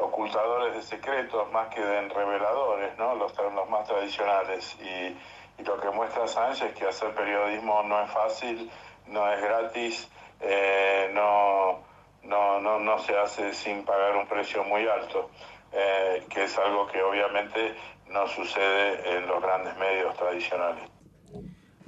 ocultadores 0.00 0.74
de 0.74 0.82
secretos 0.82 1.50
más 1.52 1.68
que 1.74 1.80
en 1.80 2.10
reveladores, 2.10 2.96
¿no? 2.98 3.14
Los, 3.14 3.36
los 3.36 3.68
más 3.68 3.86
tradicionales. 3.88 4.76
Y, 4.80 5.16
y 5.60 5.64
lo 5.64 5.78
que 5.80 5.90
muestra 5.90 6.26
Sánchez 6.26 6.70
es 6.70 6.74
que 6.74 6.86
hacer 6.86 7.14
periodismo 7.14 7.82
no 7.82 8.02
es 8.02 8.10
fácil, 8.10 8.70
no 9.08 9.30
es 9.30 9.40
gratis, 9.42 10.08
eh, 10.40 11.10
no, 11.12 11.82
no, 12.24 12.60
no, 12.60 12.78
no 12.78 12.98
se 13.00 13.16
hace 13.16 13.52
sin 13.52 13.84
pagar 13.84 14.16
un 14.16 14.26
precio 14.26 14.64
muy 14.64 14.86
alto, 14.86 15.30
eh, 15.72 16.24
que 16.28 16.44
es 16.44 16.58
algo 16.58 16.86
que 16.86 17.02
obviamente 17.02 17.74
no 18.08 18.26
sucede 18.28 19.16
en 19.16 19.26
los 19.26 19.42
grandes 19.42 19.76
medios 19.76 20.16
tradicionales. 20.16 20.88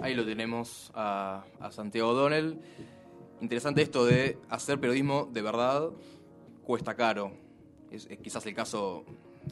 Ahí 0.03 0.15
lo 0.15 0.25
tenemos 0.25 0.91
a, 0.95 1.45
a 1.61 1.71
Santiago 1.71 2.11
O'Donnell. 2.11 2.61
Interesante 3.41 3.83
esto 3.83 4.05
de 4.05 4.39
hacer 4.51 4.79
periodismo 4.79 5.29
de 5.31 5.43
verdad 5.43 5.91
cuesta 6.65 6.95
caro. 6.95 7.33
Es, 7.91 8.07
es 8.07 8.19
quizás 8.19 8.45
el 8.47 8.55
caso 8.55 9.05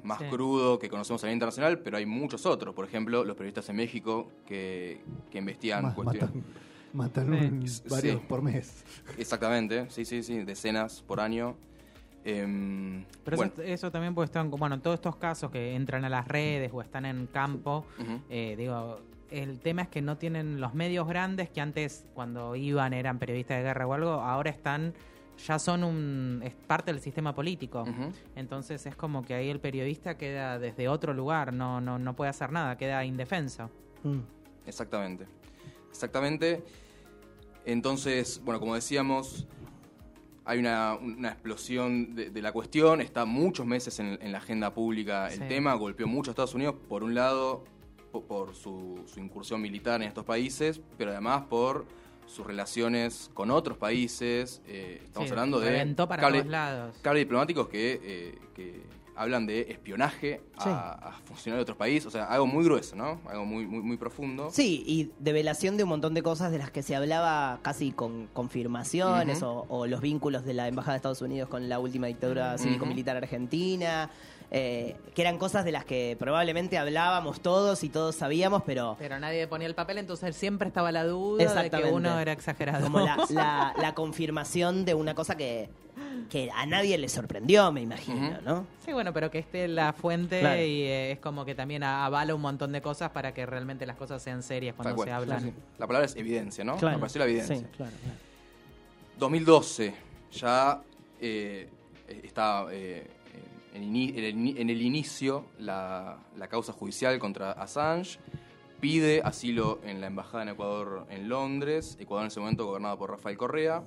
más 0.03 0.19
Sí. 0.19 0.25
crudo 0.31 0.79
que 0.79 0.89
conocemos 0.89 1.23
a 1.25 1.27
nivel 1.27 1.37
internacional, 1.37 1.79
pero 1.81 1.97
hay 1.97 2.07
muchos 2.07 2.47
otros. 2.47 2.75
Por 2.75 2.85
ejemplo, 2.85 3.25
los 3.25 3.37
periodistas 3.37 3.69
en 3.69 3.77
México 3.77 4.31
que, 4.47 5.01
que 5.31 5.39
investigan 5.39 5.93
cuestiones. 5.95 6.35
matan 6.35 6.45
matan 6.93 7.33
un- 7.33 7.69
Sí. 7.69 7.83
varios 7.89 8.21
Sí. 8.21 8.27
por 8.29 8.43
mes. 8.43 8.85
Exactamente, 9.19 9.89
sí, 9.91 10.05
sí, 10.05 10.23
sí, 10.23 10.39
decenas 10.45 11.03
por 11.03 11.21
año. 11.21 11.57
Em, 12.25 13.05
Pero 13.25 13.37
bueno, 13.39 13.53
eso, 13.55 13.63
eso 13.63 13.91
también 13.91 14.15
puede 14.15 14.27
estar, 14.27 14.45
bueno, 14.47 14.75
en 14.75 14.81
todos 14.83 14.95
estos 14.97 15.17
casos 15.17 15.51
que 15.51 15.75
entran 15.75 16.05
a 16.05 16.09
las 16.11 16.29
redes 16.29 16.71
o 16.75 16.83
están 16.83 17.07
en 17.07 17.27
campo, 17.27 17.87
eh, 18.29 18.57
digo, 18.59 19.01
el 19.31 19.59
tema 19.61 19.83
es 19.83 19.89
que 19.89 20.03
no 20.03 20.19
tienen 20.19 20.61
los 20.61 20.75
medios 20.75 21.07
grandes 21.09 21.49
que 21.49 21.61
antes 21.63 22.05
cuando 22.13 22.57
iban 22.57 22.93
eran 22.93 23.19
periodistas 23.19 23.59
de 23.59 23.63
guerra 23.63 23.87
o 23.87 23.95
algo, 23.95 24.11
ahora 24.11 24.51
están, 24.51 24.93
ya 25.47 25.59
son 25.59 25.85
un, 25.85 26.41
es 26.45 26.55
parte 26.55 26.93
del 26.93 27.01
sistema 27.01 27.35
político. 27.35 27.85
Entonces 28.37 28.85
es 28.87 28.97
como 28.97 29.23
que 29.25 29.35
ahí 29.35 29.49
el 29.49 29.61
periodista 29.61 30.17
queda 30.17 30.59
desde 30.59 30.89
otro 30.89 31.15
lugar, 31.15 31.53
no, 31.53 31.81
no, 31.81 31.99
no 31.99 32.15
puede 32.17 32.31
hacer 32.31 32.53
nada, 32.53 32.77
queda 32.77 33.05
indefenso. 33.05 33.71
Mm. 34.03 34.19
Exactamente. 34.67 35.27
Exactamente. 35.91 36.63
Entonces, 37.65 38.41
bueno, 38.45 38.61
como 38.61 38.75
decíamos, 38.75 39.47
hay 40.45 40.59
una, 40.59 40.95
una 40.95 41.29
explosión 41.31 42.15
de, 42.15 42.31
de 42.31 42.43
la 42.43 42.53
cuestión, 42.53 43.01
está 43.01 43.25
muchos 43.25 43.67
meses 43.67 43.99
en, 44.01 44.19
en 44.21 44.33
la 44.33 44.39
agenda 44.39 44.73
pública 44.73 45.29
el 45.29 45.39
Sí. 45.39 45.45
tema, 45.49 45.75
golpeó 45.75 46.07
mucho 46.07 46.31
a 46.31 46.33
Estados 46.33 46.55
Unidos, 46.55 46.75
por 46.89 47.03
un 47.03 47.15
lado, 47.15 47.65
po- 48.11 48.25
por, 48.25 48.55
su, 48.55 49.03
su 49.07 49.21
incursión 49.21 49.61
militar 49.61 50.01
en 50.03 50.09
estos 50.09 50.25
países, 50.25 50.81
pero 50.97 51.11
además 51.13 51.43
por 51.49 51.87
sus 52.31 52.47
relaciones 52.47 53.31
con 53.35 53.51
otros 53.51 53.77
países. 53.77 54.63
eh, 54.67 55.01
estamos 55.05 55.29
Sí, 55.29 55.33
hablando 55.33 55.61
de 55.61 55.95
para 56.07 56.23
cable- 56.23 56.45
lados. 56.45 56.97
cables 57.03 57.23
diplomáticos 57.23 57.69
que, 57.69 58.01
eh, 58.03 58.39
que 58.55 58.83
hablan 59.17 59.47
de 59.47 59.63
espionaje 59.71 60.41
a, 60.57 60.63
Sí. 60.63 60.69
a 60.71 61.13
funcionarios 61.27 61.59
de 61.59 61.63
otros 61.63 61.77
países, 61.77 62.07
o 62.07 62.11
sea, 62.11 62.25
algo 62.25 62.47
muy 62.47 62.65
grueso, 62.65 62.97
¿no? 62.97 63.21
Algo 63.29 63.45
muy, 63.45 63.67
muy, 63.67 63.81
muy 63.83 63.97
profundo. 63.99 64.49
Sí, 64.51 64.83
y 64.87 65.11
develación 65.19 65.77
de 65.77 65.83
un 65.83 65.91
montón 65.91 66.15
de 66.15 66.23
cosas 66.23 66.51
de 66.53 66.57
las 66.59 66.71
que 66.71 66.83
se 66.83 66.97
hablaba 66.97 67.59
casi 67.63 67.93
con 67.93 68.29
confirmaciones 68.29 69.43
o, 69.43 69.67
o 69.69 69.87
los 69.87 70.01
vínculos 70.01 70.45
de 70.45 70.55
la 70.55 70.69
Embajada 70.69 70.93
de 70.95 70.97
Estados 70.99 71.21
Unidos 71.23 71.49
con 71.51 71.69
la 71.69 71.79
última 71.81 72.07
dictadura 72.07 72.57
cívico-militar 72.57 73.17
argentina, 73.17 74.09
eh, 74.53 74.97
que 75.15 75.23
eran 75.23 75.39
cosas 75.39 75.65
de 75.65 75.71
las 75.73 75.85
que 75.85 76.17
probablemente 76.19 76.77
hablábamos 76.77 77.41
todos 77.41 77.85
y 77.85 77.89
todos 77.89 78.17
sabíamos, 78.17 78.63
pero 78.65 78.97
Pero 78.99 79.19
nadie 79.21 79.47
ponía 79.47 79.69
el 79.69 79.75
papel, 79.77 79.99
entonces 79.99 80.35
siempre 80.35 80.67
estaba 80.69 80.91
la 80.91 81.05
duda 81.05 81.63
de 81.63 81.71
que 81.71 81.85
uno 81.85 82.19
era 82.19 82.33
exagerado. 82.33 82.83
como 82.85 83.01
la, 83.01 83.17
la- 83.31 83.75
la 83.81 83.95
confirmación 83.95 84.85
de 84.85 84.95
una 84.95 85.15
cosa 85.15 85.37
que, 85.37 85.69
que 86.31 86.51
a 86.53 86.67
nadie 86.67 86.99
le 86.99 87.09
sorprendió, 87.09 87.71
me 87.71 87.83
imagino. 87.83 88.39
¿no? 88.45 88.67
Sí, 88.85 88.93
bueno, 88.93 89.13
pero 89.13 89.31
que 89.31 89.39
esté 89.39 89.69
la 89.69 89.93
fuente 89.93 90.41
Claro. 90.41 90.61
y 90.61 90.83
eh, 90.83 91.13
es 91.13 91.19
como 91.21 91.45
que 91.45 91.55
también 91.55 91.85
a- 91.85 92.05
avala 92.07 92.35
un 92.35 92.41
montón 92.41 92.73
de 92.73 92.83
cosas 92.83 93.11
para 93.11 93.33
que 93.33 93.47
realmente 93.47 93.87
las 93.87 93.97
cosas 93.97 94.21
sean 94.21 94.43
serias 94.43 94.75
cuando 94.75 95.01
se 95.05 95.13
hablan. 95.13 95.43
Sí, 95.43 95.47
sí. 95.51 95.55
La 95.79 95.87
palabra 95.87 96.07
es 96.07 96.17
evidencia, 96.17 96.65
¿no? 96.65 96.75
Me 96.75 96.99
pareció 96.99 97.21
la 97.21 97.25
evidencia. 97.27 97.57
Sí, 97.57 97.65
claro. 97.77 97.93
2012, 99.19 99.95
ya 100.33 100.81
eh, 101.21 101.69
está 102.25 102.67
eh, 102.73 103.07
en, 103.75 103.83
en 103.83 104.25
el, 104.25 104.35
ini- 104.37 104.55
en 104.59 104.71
el 104.71 104.83
inicio 104.83 105.45
la, 105.59 106.19
la 106.37 106.49
causa 106.49 106.73
judicial 106.73 107.19
contra 107.19 107.53
Assange. 107.53 108.19
Pide 108.81 109.21
asilo 109.23 109.79
en 109.85 110.01
la 110.01 110.07
embajada 110.07 110.43
en 110.45 110.49
Ecuador 110.51 111.07
en 111.11 111.29
Londres, 111.29 111.97
Ecuador 112.01 112.25
en 112.25 112.29
ese 112.29 112.41
momento 112.41 112.65
gobernado 112.65 112.97
por 112.99 113.11
Rafael 113.11 113.37
Correa. 113.37 113.83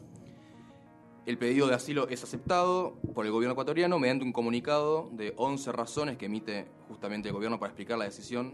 El 1.25 1.37
pedido 1.37 1.67
de 1.67 1.73
asilo 1.73 2.07
es 2.09 2.21
aceptado 2.23 2.95
por 3.15 3.25
el 3.25 3.31
gobierno 3.31 3.53
ecuatoriano 3.53 3.97
mediante 3.97 4.25
un 4.25 4.33
comunicado 4.33 5.09
de 5.13 5.33
11 5.37 5.71
razones 5.71 6.17
que 6.17 6.25
emite 6.25 6.67
justamente 6.89 7.29
el 7.29 7.33
gobierno 7.33 7.59
para 7.59 7.69
explicar 7.71 7.97
la 7.97 8.05
decisión. 8.05 8.47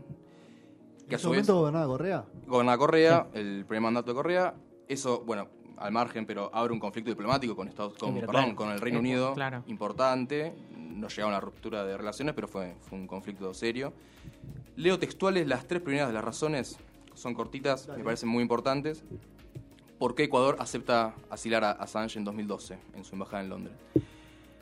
¿En 1.08 1.14
a 1.14 1.16
ese 1.16 1.16
vez- 1.16 1.26
momento 1.26 1.56
gobernaba 1.56 1.88
Correa? 1.88 2.26
Gobernaba 2.48 2.78
Correa, 2.78 3.28
el 3.34 3.66
primer 3.68 3.82
mandato 3.82 4.12
de 4.12 4.16
Correa. 4.16 4.54
Eso, 4.88 5.24
bueno, 5.26 5.48
al 5.78 5.92
margen, 5.92 6.26
pero 6.28 6.52
abre 6.54 6.72
un 6.72 6.80
conflicto 6.80 7.10
diplomático 7.10 7.56
con 7.56 7.68
Estados, 7.68 7.94
con, 7.98 8.10
Sí, 8.10 8.16
pero 8.20 8.28
perdón, 8.28 8.44
claro. 8.44 8.56
con 8.56 8.70
el 8.70 8.80
Reino 8.80 8.98
Eh, 9.00 9.02
Unido 9.02 9.34
claro. 9.34 9.64
importante. 9.66 10.54
No 11.00 11.08
llegaron 11.08 11.34
a 11.34 11.38
una 11.38 11.42
ruptura 11.42 11.86
de 11.86 11.98
relaciones, 11.98 12.36
pero 12.36 12.48
fue, 12.48 12.76
fue 12.82 12.98
un 12.98 13.08
conflicto 13.08 13.54
serio. 13.54 13.94
Leo 14.76 15.00
textuales 15.00 15.48
las 15.48 15.66
tres 15.68 15.82
primeras 15.82 16.10
de 16.10 16.14
las 16.14 16.24
razones, 16.24 16.78
son 17.14 17.34
cortitas, 17.34 17.88
me 17.88 18.04
parecen 18.04 18.30
muy 18.30 18.42
importantes. 18.42 19.04
¿Por 19.98 20.16
qué 20.16 20.24
Ecuador 20.24 20.58
acepta 20.60 21.16
asilar 21.30 21.64
a 21.64 21.72
Assange 21.72 22.18
en 22.18 22.26
2012 22.26 22.78
en 22.96 23.04
su 23.04 23.16
embajada 23.16 23.44
en 23.44 23.50
Londres? 23.50 23.76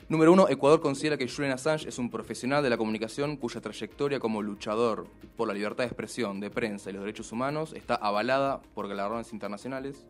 Número 0.08 0.32
uno, 0.32 0.48
Ecuador 0.48 0.80
considera 0.80 1.18
que 1.18 1.28
Julian 1.28 1.52
Assange 1.52 1.88
es 1.88 1.98
un 1.98 2.10
profesional 2.10 2.62
de 2.62 2.70
la 2.70 2.78
comunicación 2.78 3.36
cuya 3.36 3.60
trayectoria 3.60 4.18
como 4.18 4.40
luchador 4.40 5.06
por 5.36 5.46
la 5.46 5.54
libertad 5.54 5.84
de 5.84 5.88
expresión, 5.88 6.40
de 6.40 6.50
prensa 6.50 6.88
y 6.88 6.94
los 6.94 7.02
derechos 7.02 7.30
humanos 7.30 7.74
está 7.74 7.94
avalada 7.94 8.62
por 8.74 8.88
galardones 8.88 9.32
internacionales. 9.32 10.06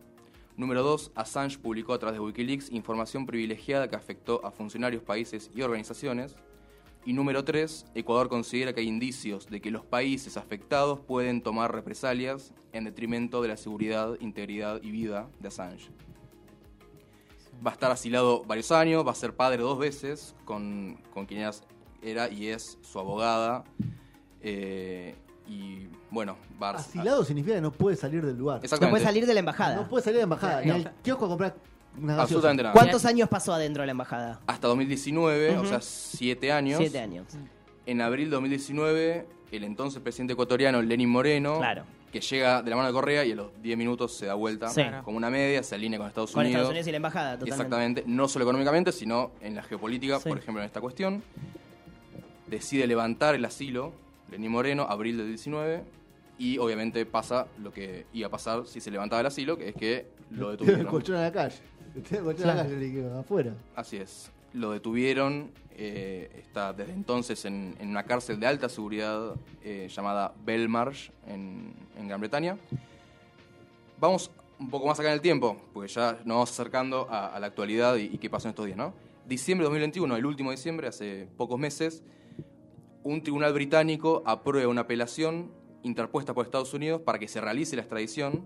Número 0.59 0.83
dos, 0.83 1.13
Assange 1.15 1.57
publicó 1.57 1.93
a 1.93 1.99
través 1.99 2.19
de 2.19 2.19
Wikileaks 2.19 2.69
información 2.71 3.25
privilegiada 3.25 3.87
que 3.87 3.95
afectó 3.95 4.45
a 4.45 4.51
funcionarios, 4.51 5.01
países 5.01 5.49
y 5.55 5.61
organizaciones. 5.61 6.35
Y 7.05 7.13
número 7.13 7.45
tres, 7.45 7.85
Ecuador 7.95 8.27
considera 8.27 8.73
que 8.73 8.81
hay 8.81 8.87
indicios 8.89 9.47
de 9.47 9.61
que 9.61 9.71
los 9.71 9.85
países 9.85 10.35
afectados 10.35 10.99
pueden 10.99 11.41
tomar 11.41 11.73
represalias 11.73 12.53
en 12.73 12.83
detrimento 12.83 13.41
de 13.41 13.47
la 13.47 13.55
seguridad, 13.55 14.17
integridad 14.19 14.83
y 14.83 14.91
vida 14.91 15.29
de 15.39 15.47
Assange. 15.47 15.91
Va 17.65 17.71
a 17.71 17.73
estar 17.75 17.89
asilado 17.89 18.43
varios 18.43 18.73
años, 18.73 19.07
va 19.07 19.11
a 19.11 19.15
ser 19.15 19.33
padre 19.37 19.63
dos 19.63 19.79
veces 19.79 20.35
con, 20.43 21.01
con 21.13 21.25
quien 21.25 21.49
era 22.01 22.29
y 22.29 22.47
es 22.47 22.77
su 22.81 22.99
abogada. 22.99 23.63
eh, 24.41 25.15
y 25.49 25.87
bueno, 26.11 26.37
a... 26.61 26.69
Asilado 26.71 27.23
significa 27.25 27.55
que 27.55 27.61
no 27.61 27.71
puede 27.71 27.95
salir 27.97 28.23
del 28.25 28.37
lugar. 28.37 28.61
No 28.79 28.89
puede 28.89 29.03
salir 29.03 29.25
de 29.25 29.33
la 29.33 29.39
embajada. 29.39 29.75
No 29.75 29.89
puede 29.89 30.03
salir 30.03 30.15
de 30.15 30.21
la 30.21 30.23
embajada, 30.23 30.61
ni 30.61 30.67
No. 30.67 30.75
al 30.75 30.91
kiosco 31.03 31.25
a 31.25 31.27
comprar 31.29 31.55
una 31.97 32.07
gaseosa. 32.13 32.21
Absolutamente 32.23 32.63
nada. 32.63 32.73
¿Cuántos 32.73 33.05
años 33.05 33.27
pasó 33.29 33.53
adentro 33.53 33.81
de 33.81 33.87
la 33.87 33.91
embajada? 33.91 34.39
Hasta 34.47 34.67
2019, 34.67 35.57
o 35.57 35.65
sea, 35.65 35.81
siete 35.81 36.51
años. 36.51 36.77
Siete 36.79 36.99
años. 36.99 37.25
En 37.85 38.01
abril 38.01 38.25
de 38.29 38.35
2019, 38.35 39.27
el 39.51 39.63
entonces 39.63 40.01
presidente 40.01 40.33
ecuatoriano, 40.33 40.81
Lenín 40.81 41.09
Moreno, 41.09 41.57
Claro. 41.57 41.83
que 42.11 42.21
llega 42.21 42.61
de 42.61 42.69
la 42.69 42.75
mano 42.75 42.87
de 42.87 42.93
Correa 42.93 43.25
y 43.25 43.31
a 43.31 43.35
los 43.35 43.47
10 43.61 43.77
minutos 43.77 44.13
se 44.15 44.27
da 44.27 44.35
vuelta 44.35 44.69
Sí. 44.69 44.83
como 45.03 45.17
una 45.17 45.31
media, 45.31 45.63
se 45.63 45.73
alinea 45.75 45.97
con 45.97 46.07
Estados 46.07 46.31
Con 46.31 46.41
Unidos. 46.41 46.53
Estados 46.57 46.71
Unidos 46.71 46.87
y 46.87 46.91
la 46.91 46.97
embajada, 46.97 47.31
totalmente. 47.33 47.55
Exactamente, 47.55 48.03
no 48.05 48.27
solo 48.27 48.43
económicamente, 48.45 48.91
sino 48.91 49.31
en 49.41 49.55
la 49.55 49.63
geopolítica, 49.63 50.19
Sí. 50.19 50.29
por 50.29 50.37
ejemplo, 50.37 50.61
en 50.61 50.67
esta 50.67 50.81
cuestión. 50.81 51.23
Decide 52.47 52.87
levantar 52.87 53.35
el 53.35 53.45
asilo, 53.45 53.93
Lenín 54.31 54.51
Moreno, 54.51 54.83
abril 54.83 55.17
del 55.17 55.27
19, 55.27 55.83
y 56.37 56.57
obviamente 56.57 57.05
pasa 57.05 57.47
lo 57.61 57.71
que 57.71 58.05
iba 58.13 58.27
a 58.27 58.31
pasar 58.31 58.65
si 58.65 58.79
se 58.81 58.91
levantaba 58.91 59.19
el 59.21 59.27
asilo, 59.27 59.57
que 59.57 59.69
es 59.69 59.75
que 59.75 60.07
lo 60.31 60.47
Tiene 60.47 60.51
el 60.51 60.57
detuvieron. 60.57 60.85
colchón 60.91 61.15
a 61.17 61.21
la 61.23 61.31
calle. 61.31 61.55
El 62.11 62.23
colchón 62.23 62.49
a 62.49 62.55
la 62.55 62.63
calle 62.63 63.09
afuera. 63.19 63.53
Así 63.75 63.97
es. 63.97 64.31
Lo 64.53 64.71
detuvieron. 64.71 65.51
eh, 65.81 66.29
está 66.37 66.73
desde 66.73 66.91
entonces 66.93 67.45
en, 67.45 67.75
en 67.79 67.89
una 67.89 68.03
cárcel 68.03 68.37
de 68.39 68.47
alta 68.47 68.67
seguridad 68.67 69.35
eh, 69.63 69.87
llamada 69.89 70.33
Belmarsh 70.45 71.09
en, 71.27 71.73
en 71.97 72.07
Gran 72.07 72.19
Bretaña. 72.19 72.57
Vamos 73.99 74.31
un 74.59 74.69
poco 74.69 74.87
más 74.87 74.99
acá 74.99 75.09
en 75.09 75.13
el 75.15 75.21
tiempo, 75.21 75.57
porque 75.73 75.91
ya 75.91 76.13
nos 76.25 76.35
vamos 76.35 76.51
acercando 76.51 77.07
a, 77.09 77.27
a 77.35 77.39
la 77.39 77.47
actualidad 77.47 77.95
y, 77.95 78.03
y 78.13 78.17
qué 78.17 78.29
pasó 78.29 78.47
en 78.47 78.51
estos 78.51 78.65
días, 78.65 78.77
¿no? 78.77 78.93
Diciembre 79.25 79.63
de 79.63 79.69
2021, 79.69 80.15
el 80.17 80.25
último 80.25 80.51
diciembre, 80.51 80.87
hace 80.87 81.27
pocos 81.37 81.57
meses, 81.59 82.03
un 83.03 83.21
tribunal 83.23 83.53
británico 83.53 84.23
aprueba 84.25 84.69
una 84.69 84.81
apelación 84.81 85.51
interpuesta 85.83 86.33
por 86.33 86.45
Estados 86.45 86.73
Unidos 86.73 87.01
para 87.01 87.19
que 87.19 87.27
se 87.27 87.39
realice 87.41 87.75
la 87.75 87.83
extradición. 87.83 88.45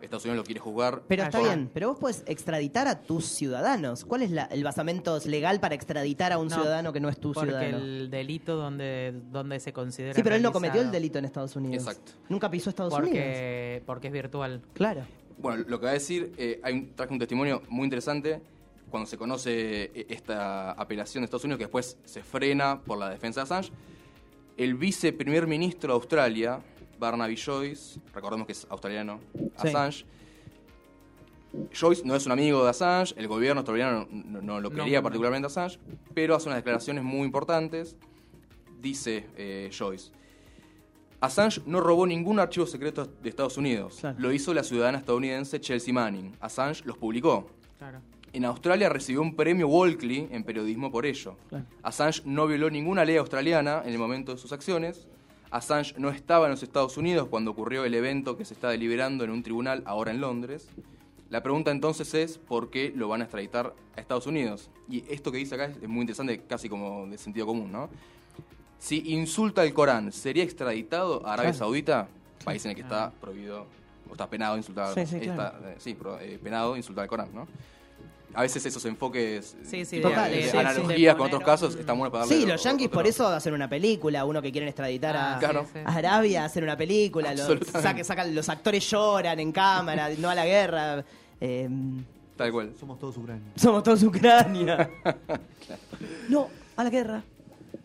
Estados 0.00 0.24
Unidos 0.24 0.38
lo 0.38 0.44
quiere 0.44 0.58
juzgar 0.58 1.02
Pero 1.06 1.22
está 1.22 1.38
bien, 1.38 1.70
pero 1.72 1.90
vos 1.90 1.98
puedes 2.00 2.24
extraditar 2.26 2.88
a 2.88 3.02
tus 3.02 3.24
ciudadanos. 3.26 4.04
¿Cuál 4.04 4.22
es 4.22 4.32
la- 4.32 4.46
el 4.46 4.64
basamento 4.64 5.16
legal 5.26 5.60
para 5.60 5.76
extraditar 5.76 6.32
a 6.32 6.38
un 6.38 6.48
No, 6.48 6.56
ciudadano 6.56 6.92
que 6.92 6.98
no 6.98 7.08
es 7.08 7.20
tu 7.20 7.32
Porque 7.32 7.50
ciudadano? 7.50 7.76
el 7.78 8.10
delito 8.10 8.56
donde, 8.56 9.14
donde 9.30 9.60
se 9.60 9.72
considera. 9.72 10.12
Sí, 10.14 10.24
pero 10.24 10.34
él 10.34 10.42
no 10.42 10.50
cometió 10.50 10.80
el 10.80 10.90
delito 10.90 11.20
en 11.20 11.24
Estados 11.24 11.54
Unidos. 11.54 11.84
Exacto. 11.86 12.12
Nunca 12.28 12.50
pisó 12.50 12.70
Estados 12.70 12.92
Unidos. 12.94 13.10
Porque, 13.12 13.82
porque 13.86 14.06
es 14.08 14.12
virtual. 14.12 14.60
Claro. 14.72 15.02
Bueno, 15.38 15.62
lo 15.68 15.78
que 15.78 15.84
va 15.84 15.90
a 15.90 15.94
decir, 15.94 16.32
eh, 16.36 16.58
hay 16.64 16.74
un, 16.74 16.94
traje 16.96 17.12
un 17.12 17.20
testimonio 17.20 17.62
muy 17.68 17.84
interesante 17.84 18.42
cuando 18.92 19.06
se 19.08 19.16
conoce 19.16 19.84
eh, 19.94 20.06
esta 20.10 20.72
apelación 20.72 21.22
de 21.22 21.24
Estados 21.24 21.44
Unidos, 21.44 21.58
que 21.58 21.64
después 21.64 21.96
se 22.04 22.22
frena 22.22 22.78
por 22.80 22.98
la 22.98 23.08
defensa 23.08 23.40
de 23.40 23.44
Assange. 23.44 23.72
El 24.58 24.74
viceprimer 24.74 25.46
ministro 25.46 25.94
de 25.94 25.94
Australia, 25.94 26.60
Barnaby 27.00 27.36
Joyce, 27.36 27.98
recordemos 28.14 28.46
que 28.46 28.52
es 28.52 28.66
australiano, 28.68 29.18
Sí. 29.34 29.48
Assange. 29.68 30.04
Joyce 31.72 32.02
no 32.04 32.14
es 32.14 32.26
un 32.26 32.32
amigo 32.32 32.62
de 32.64 32.70
Assange, 32.70 33.14
el 33.16 33.28
gobierno 33.28 33.60
australiano 33.60 34.06
no, 34.10 34.22
no- 34.24 34.42
no 34.42 34.60
lo 34.60 34.68
No, 34.70 34.76
quería 34.76 34.98
no. 34.98 35.02
particularmente 35.04 35.46
a 35.46 35.48
Assange, 35.48 35.78
pero 36.14 36.34
hace 36.36 36.48
unas 36.48 36.58
declaraciones 36.58 37.02
muy 37.02 37.22
importantes. 37.24 37.96
Dice 38.80 39.26
eh, 39.36 39.70
Joyce, 39.76 40.10
Assange 41.20 41.62
no 41.66 41.80
robó 41.80 42.06
ningún 42.06 42.38
archivo 42.40 42.66
secreto 42.66 43.06
de 43.06 43.28
Estados 43.30 43.56
Unidos. 43.56 43.96
Claro. 44.00 44.18
Lo 44.20 44.32
hizo 44.32 44.52
la 44.52 44.62
ciudadana 44.64 44.98
estadounidense 44.98 45.60
Chelsea 45.60 45.94
Manning. 45.94 46.36
Assange 46.40 46.82
los 46.84 46.98
publicó. 46.98 47.48
Claro. 47.78 48.00
En 48.32 48.44
Australia 48.46 48.88
recibió 48.88 49.20
un 49.20 49.36
premio 49.36 49.68
Walkley 49.68 50.28
en 50.30 50.42
periodismo 50.44 50.90
por 50.90 51.04
ello. 51.04 51.36
Claro. 51.50 51.66
Assange 51.82 52.22
no 52.24 52.46
violó 52.46 52.70
ninguna 52.70 53.04
ley 53.04 53.16
australiana 53.18 53.82
en 53.84 53.90
el 53.92 53.98
momento 53.98 54.32
de 54.32 54.38
sus 54.38 54.52
acciones. 54.52 55.06
Assange 55.50 55.94
no 55.98 56.08
estaba 56.08 56.46
en 56.46 56.52
los 56.52 56.62
Estados 56.62 56.96
Unidos 56.96 57.28
cuando 57.28 57.50
ocurrió 57.50 57.84
el 57.84 57.94
evento 57.94 58.38
que 58.38 58.46
se 58.46 58.54
está 58.54 58.70
deliberando 58.70 59.24
en 59.24 59.30
un 59.30 59.42
tribunal 59.42 59.82
ahora 59.84 60.10
en 60.12 60.20
Londres. 60.22 60.68
La 61.28 61.42
pregunta 61.42 61.70
entonces 61.70 62.12
es 62.14 62.38
por 62.38 62.70
qué 62.70 62.92
lo 62.94 63.08
van 63.08 63.20
a 63.20 63.24
extraditar 63.24 63.74
a 63.96 64.00
Estados 64.00 64.26
Unidos. 64.26 64.70
Y 64.88 65.04
esto 65.12 65.30
que 65.30 65.38
dice 65.38 65.54
acá 65.54 65.66
es 65.66 65.88
muy 65.88 66.00
interesante, 66.02 66.42
casi 66.48 66.70
como 66.70 67.06
de 67.06 67.18
sentido 67.18 67.46
común, 67.46 67.70
¿no? 67.70 67.90
Si 68.78 69.12
insulta 69.12 69.62
el 69.62 69.72
Corán, 69.74 70.10
¿sería 70.10 70.42
extraditado 70.42 71.24
a 71.26 71.34
Arabia 71.34 71.52
Claro. 71.52 71.66
Saudita? 71.66 72.08
País 72.44 72.64
en 72.64 72.70
el 72.70 72.76
que 72.76 72.82
está 72.82 73.12
prohibido, 73.20 73.66
o 74.08 74.12
está 74.12 74.28
penado 74.28 74.56
insultar, 74.56 74.92
Sí, 74.94 75.06
sí, 75.06 75.16
está, 75.22 75.58
eh, 75.64 75.76
sí, 75.78 75.96
eh, 76.20 76.38
penado 76.42 76.76
insultar 76.76 77.04
el 77.04 77.08
Corán, 77.08 77.28
¿no? 77.32 77.46
A 78.34 78.42
veces 78.42 78.64
esos 78.64 78.84
enfoques 78.86 79.56
Sí, 79.64 79.84
sí, 79.84 80.00
Total, 80.00 80.30
de- 80.30 80.36
de 80.38 80.42
sí, 80.44 80.50
sí. 80.52 80.56
analogías 80.56 81.16
con 81.16 81.26
otros 81.26 81.42
casos 81.42 81.74
están 81.76 81.98
buenos 81.98 82.10
para 82.12 82.24
darle 82.24 82.34
Sí, 82.36 82.42
otro- 82.44 82.54
los 82.54 82.62
yanquis 82.64 82.86
otro- 82.86 82.98
por 82.98 83.06
eso 83.06 83.26
hacen 83.28 83.52
una 83.52 83.68
película, 83.68 84.24
uno 84.24 84.40
que 84.40 84.50
quieren 84.50 84.68
extraditar 84.68 85.16
a, 85.16 85.36
Ah, 85.36 85.38
Claro. 85.38 85.64
sí, 85.64 85.70
sí. 85.74 85.78
a 85.84 85.92
Arabia, 85.94 86.44
hacen 86.46 86.64
una 86.64 86.76
película, 86.76 87.34
los, 87.34 87.58
sacan, 87.70 88.34
los 88.34 88.48
actores 88.48 88.88
lloran 88.90 89.38
en 89.38 89.52
cámara, 89.52 90.08
no 90.18 90.30
a 90.30 90.34
la 90.34 90.46
guerra. 90.46 91.04
eh, 91.40 91.68
Tal 92.36 92.50
cual. 92.50 92.72
Somos 92.80 92.98
todos 92.98 93.16
Ucrania. 93.18 93.52
somos 93.56 93.82
todos 93.82 94.02
Ucrania. 94.02 94.88
No, 96.28 96.48
a 96.76 96.84
la 96.84 96.90
guerra. 96.90 97.22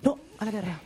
No, 0.02 0.18
a 0.40 0.46
la 0.46 0.52
guerra. 0.52 0.80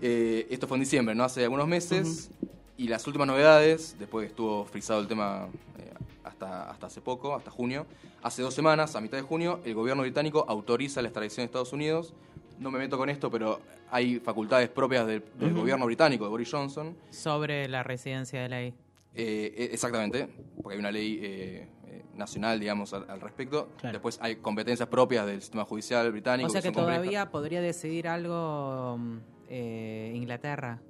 Eh, 0.00 0.46
esto 0.50 0.66
fue 0.66 0.76
en 0.76 0.82
diciembre, 0.84 1.14
¿no? 1.14 1.24
Hace 1.24 1.42
algunos 1.44 1.66
meses. 1.66 2.30
Y 2.76 2.86
las 2.88 3.04
últimas 3.06 3.26
novedades, 3.26 3.96
después 3.98 4.24
que 4.26 4.30
estuvo 4.30 4.64
frisado 4.64 5.00
el 5.00 5.08
tema 5.08 5.48
eh, 5.78 5.92
hasta, 6.38 6.70
hasta 6.70 6.86
hace 6.86 7.00
poco, 7.00 7.34
hasta 7.34 7.50
junio, 7.50 7.86
hace 8.22 8.42
dos 8.42 8.54
semanas, 8.54 8.94
a 8.96 9.00
mitad 9.00 9.16
de 9.18 9.22
junio, 9.24 9.60
el 9.64 9.74
gobierno 9.74 10.02
británico 10.02 10.44
autoriza 10.48 11.02
la 11.02 11.08
extradición 11.08 11.42
de 11.42 11.46
Estados 11.46 11.72
Unidos. 11.72 12.14
No 12.58 12.70
me 12.70 12.78
meto 12.78 12.96
con 12.96 13.08
esto, 13.08 13.30
pero 13.30 13.60
hay 13.90 14.18
facultades 14.20 14.68
propias 14.68 15.06
del, 15.06 15.22
del 15.38 15.54
gobierno 15.54 15.86
británico, 15.86 16.24
de 16.24 16.30
Boris 16.30 16.50
Johnson. 16.50 16.96
Sobre 17.10 17.68
la 17.68 17.82
residencia 17.82 18.40
de 18.42 18.48
ley. 18.48 18.74
Eh, 19.14 19.54
eh, 19.56 19.68
exactamente, 19.72 20.28
porque 20.62 20.74
hay 20.74 20.80
una 20.80 20.90
ley 20.90 21.18
eh, 21.22 21.68
eh, 21.86 22.04
nacional, 22.14 22.58
digamos, 22.60 22.92
al, 22.94 23.08
al 23.08 23.20
respecto. 23.20 23.68
Claro. 23.78 23.94
Después 23.94 24.18
hay 24.20 24.36
competencias 24.36 24.88
propias 24.88 25.26
del 25.26 25.40
sistema 25.40 25.64
judicial 25.64 26.10
británico. 26.12 26.48
O 26.48 26.50
sea 26.50 26.60
que 26.62 26.68
complejas. 26.72 26.98
todavía 27.00 27.30
podría 27.30 27.60
decidir 27.60 28.06
algo 28.08 28.96
mm, 28.98 29.16
eh, 29.50 30.12
Inglaterra. 30.14 30.80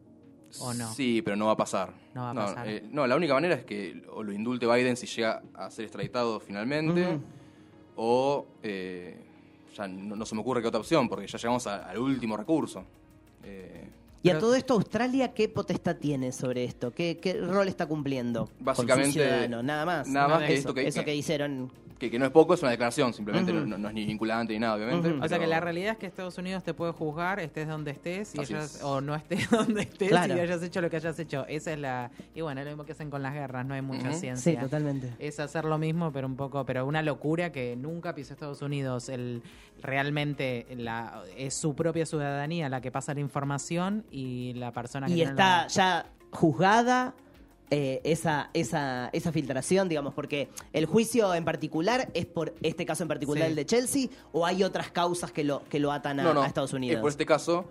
¿O 0.61 0.72
no? 0.74 0.92
Sí, 0.94 1.20
pero 1.22 1.37
no 1.37 1.46
va 1.46 1.52
a 1.52 1.56
pasar. 1.56 1.92
No 2.14 2.22
va 2.22 2.30
a 2.30 2.34
pasar. 2.34 2.68
eh, 2.68 2.82
no, 2.90 3.06
la 3.06 3.16
única 3.16 3.34
manera 3.34 3.54
es 3.54 3.64
que 3.64 4.02
o 4.12 4.22
lo 4.22 4.32
indulte 4.32 4.66
Biden 4.66 4.96
si 4.96 5.06
llega 5.06 5.42
a 5.54 5.70
ser 5.70 5.84
extraditado 5.84 6.40
finalmente, 6.40 7.18
o 7.96 8.46
eh, 8.62 9.16
ya 9.76 9.87
no, 9.88 10.16
no 10.16 10.24
se 10.26 10.34
me 10.34 10.40
ocurre 10.40 10.62
qué 10.62 10.68
otra 10.68 10.80
opción, 10.80 11.08
porque 11.08 11.26
ya 11.26 11.38
llegamos 11.38 11.66
a- 11.66 11.88
al 11.88 11.98
último 11.98 12.37
recurso. 12.37 12.84
Eh, 13.44 13.88
Y 14.22 14.30
a 14.30 14.38
todo 14.38 14.54
esto, 14.56 14.74
¿Australia 14.74 15.32
qué 15.32 15.48
potestad 15.48 15.96
tiene 15.96 16.32
sobre 16.32 16.64
esto? 16.64 16.92
¿Qué, 16.92 17.18
qué 17.22 17.34
rol 17.40 17.68
está 17.68 17.87
cumpliendo? 17.87 18.48
Básicamente, 18.58 19.48
Con? 19.50 19.66
Nada 19.66 19.84
más. 19.87 20.08
nada 20.08 20.28
más 20.28 20.50
Eso, 20.50 20.74
que- 20.74 20.87
eso 20.88 21.04
que 21.04 21.14
hicieron. 21.14 21.70
Que, 21.98 22.11
que 22.11 22.18
no 22.18 22.24
es 22.26 22.30
poco, 22.30 22.54
es 22.54 22.62
una 22.62 22.70
declaración, 22.70 23.12
simplemente 23.12 23.52
no, 23.52 23.66
no 23.78 23.88
es 23.88 23.94
ni 23.94 24.04
vinculante 24.06 24.52
ni 24.52 24.58
nada, 24.61 24.76
obviamente. 24.76 25.11
O 25.20 25.28
sea 25.28 25.38
que 25.38 25.46
la 25.46 25.61
realidad 25.61 25.92
es 25.92 25.98
que 25.98 26.06
Estados 26.06 26.38
Unidos 26.38 26.62
te 26.64 26.72
puede 26.74 26.92
juzgar, 26.92 27.40
estés 27.40 27.66
donde 27.66 27.90
estés, 27.90 28.34
y 28.34 28.40
es. 28.54 28.80
o 28.82 29.00
no 29.00 29.14
estés 29.14 29.50
donde 29.50 29.82
estés 29.82 30.08
Claro. 30.08 30.37
y 30.37 30.40
hayas 30.40 30.62
hecho 30.62 30.80
lo 30.80 30.88
que 30.90 30.96
hayas 30.96 31.18
hecho. 31.18 31.44
Esa 31.48 31.72
es 31.72 31.78
la. 31.78 32.11
Y 32.34 32.40
bueno, 32.40 32.61
es 32.61 32.66
lo 32.66 32.70
mismo 32.72 32.84
que 32.84 32.92
hacen 32.92 33.11
con 33.11 33.22
las 33.22 33.34
guerras, 33.34 33.66
no 33.66 33.74
hay 33.74 33.82
mucha 33.82 34.12
ciencia. 34.12 34.52
Sí, 34.52 34.56
totalmente. 34.58 35.12
Es 35.18 35.40
hacer 35.40 35.64
lo 35.64 35.76
mismo, 35.78 36.12
pero 36.12 36.26
un 36.26 36.37
poco, 36.37 36.64
pero 36.64 36.87
una 36.87 37.02
locura 37.02 37.50
que 37.52 37.74
nunca 37.76 38.14
pisó 38.14 38.32
Estados 38.34 38.62
Unidos. 38.62 39.08
El 39.08 39.42
realmente 39.82 40.66
la, 40.76 41.22
es 41.37 41.54
su 41.54 41.74
propia 41.74 42.04
ciudadanía 42.06 42.68
la 42.68 42.80
que 42.80 42.90
pasa 42.90 43.14
la 43.14 43.20
información 43.20 44.04
y 44.11 44.52
la 44.54 44.72
persona 44.72 45.06
que 45.06 45.14
Y 45.14 45.22
está 45.22 45.62
la- 45.62 45.66
ya 45.68 46.06
juzgada 46.30 47.14
eh, 47.70 48.00
esa, 48.04 48.50
esa, 48.54 49.11
esa 49.12 49.33
filtración, 49.33 49.88
digamos, 49.88 50.14
porque 50.14 50.48
el 50.72 50.87
juicio 50.87 51.35
en 51.35 51.44
particular 51.44 52.09
es 52.14 52.26
por 52.26 52.54
este 52.62 52.87
caso 52.87 53.02
en 53.04 53.09
particular, 53.09 53.44
Sí. 53.44 53.50
el 53.50 53.57
de 53.57 53.66
Chelsea, 53.66 54.09
o 54.33 54.46
hay 54.46 54.62
otras 54.64 54.90
causas 54.90 55.33
que 55.33 55.44
lo, 55.44 55.62
que 55.68 55.78
lo 55.78 55.92
atan 55.92 56.20
a, 56.20 56.22
no, 56.22 56.35
no, 56.35 56.42
a 56.42 56.46
Estados 56.46 56.72
Unidos. 56.72 56.96
Es 56.96 57.00
por 57.02 57.11
este 57.11 57.26
caso. 57.26 57.66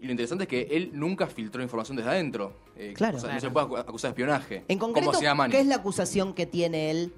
Y 0.00 0.06
lo 0.06 0.10
interesante 0.12 0.44
es 0.44 0.48
que 0.48 0.62
él 0.76 0.90
nunca 0.92 1.26
filtró 1.28 1.62
información 1.62 1.96
desde 1.96 2.10
adentro. 2.10 2.58
Eh, 2.76 2.92
Claro. 2.94 3.16
o 3.16 3.20
sea, 3.20 3.30
Claro. 3.30 3.34
no 3.36 3.40
se 3.40 3.50
puede 3.50 3.66
acu- 3.66 3.78
acusar 3.88 4.08
de 4.10 4.12
espionaje. 4.12 4.64
En 4.68 4.78
concreto, 4.78 5.06
como 5.06 5.16
hacía 5.16 5.34
Manning. 5.34 5.52
¿qué 5.56 5.60
es 5.60 5.66
la 5.66 5.76
acusación 5.76 6.34
que 6.34 6.44
tiene 6.44 6.90
él 6.90 7.12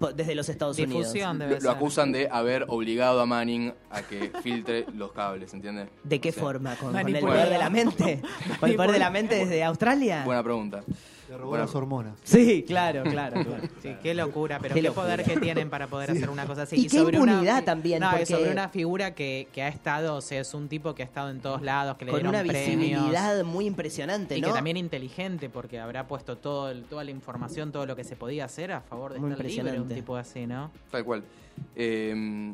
po- 0.00 0.12
desde 0.12 0.34
los 0.34 0.48
Estados 0.48 0.76
Difusión 0.76 1.36
Unidos? 1.36 1.38
debe 1.38 1.50
Lo, 1.50 1.56
lo 1.56 1.60
ser. 1.60 1.70
acusan 1.70 2.10
de 2.10 2.28
haber 2.32 2.64
obligado 2.68 3.20
a 3.20 3.26
Manning 3.26 3.72
a 3.90 4.02
que 4.02 4.32
filtre 4.42 4.86
los 4.94 5.12
cables, 5.12 5.54
¿entiendes? 5.54 5.88
¿De 6.02 6.20
qué 6.20 6.30
O 6.30 6.32
sea, 6.32 6.42
forma? 6.42 6.74
¿Con, 6.76 6.92
con 6.92 7.06
el 7.14 7.20
poder 7.20 7.48
de 7.48 7.58
la 7.58 7.70
mente? 7.70 8.22
¿Con 8.58 8.70
el 8.70 8.76
poder 8.76 8.90
de 8.92 8.98
la 8.98 9.10
mente 9.10 9.34
desde 9.36 9.62
Australia? 9.62 10.22
Buena 10.24 10.42
pregunta. 10.42 10.82
Le 11.32 11.38
robó 11.38 11.48
Bueno. 11.50 11.64
las 11.64 11.74
hormonas. 11.74 12.18
Sí, 12.24 12.62
claro, 12.66 13.04
claro, 13.04 13.42
claro. 13.42 13.62
Sí, 13.82 13.96
qué 14.02 14.12
locura, 14.12 14.58
pero 14.60 14.74
Qué 14.74 14.82
qué, 14.82 14.88
locura. 14.88 15.02
poder 15.06 15.24
que 15.24 15.40
tienen 15.40 15.70
para 15.70 15.86
poder 15.86 16.10
hacer 16.10 16.28
una 16.28 16.44
cosa 16.44 16.62
así. 16.62 16.76
Y 16.76 16.88
qué 16.88 16.98
sobre 16.98 17.18
una- 17.18 17.64
también, 17.64 18.00
No, 18.00 18.08
y 18.08 18.10
porque- 18.10 18.26
sobre 18.26 18.50
una 18.52 18.68
figura 18.68 19.14
que, 19.14 19.48
que 19.50 19.62
ha 19.62 19.68
estado, 19.68 20.16
o 20.16 20.20
sea, 20.20 20.42
es 20.42 20.52
un 20.52 20.68
tipo 20.68 20.94
que 20.94 21.02
ha 21.02 21.06
estado 21.06 21.30
en 21.30 21.40
todos 21.40 21.62
lados, 21.62 21.96
que 21.96 22.04
le 22.04 22.10
Con 22.10 22.20
dieron 22.20 22.34
una 22.34 22.44
premios. 22.44 22.66
visibilidad 22.82 23.42
muy 23.44 23.64
impresionante, 23.64 24.36
Y 24.36 24.42
¿no? 24.42 24.48
que 24.48 24.52
también 24.52 24.76
inteligente, 24.76 25.48
porque 25.48 25.80
habrá 25.80 26.06
puesto 26.06 26.36
todo 26.36 26.70
el- 26.70 26.84
toda 26.84 27.02
la 27.02 27.10
información, 27.12 27.72
todo 27.72 27.86
lo 27.86 27.96
que 27.96 28.04
se 28.04 28.14
podía 28.14 28.44
hacer 28.44 28.70
a 28.72 28.82
favor 28.82 29.14
de 29.14 29.18
Muy 29.20 29.30
estar 29.30 29.46
libre, 29.46 29.80
un 29.80 29.88
tipo 29.88 30.16
así, 30.16 30.46
¿no? 30.46 30.70
Tal 30.90 31.02
cual. 31.02 31.24
Eh, 31.74 32.52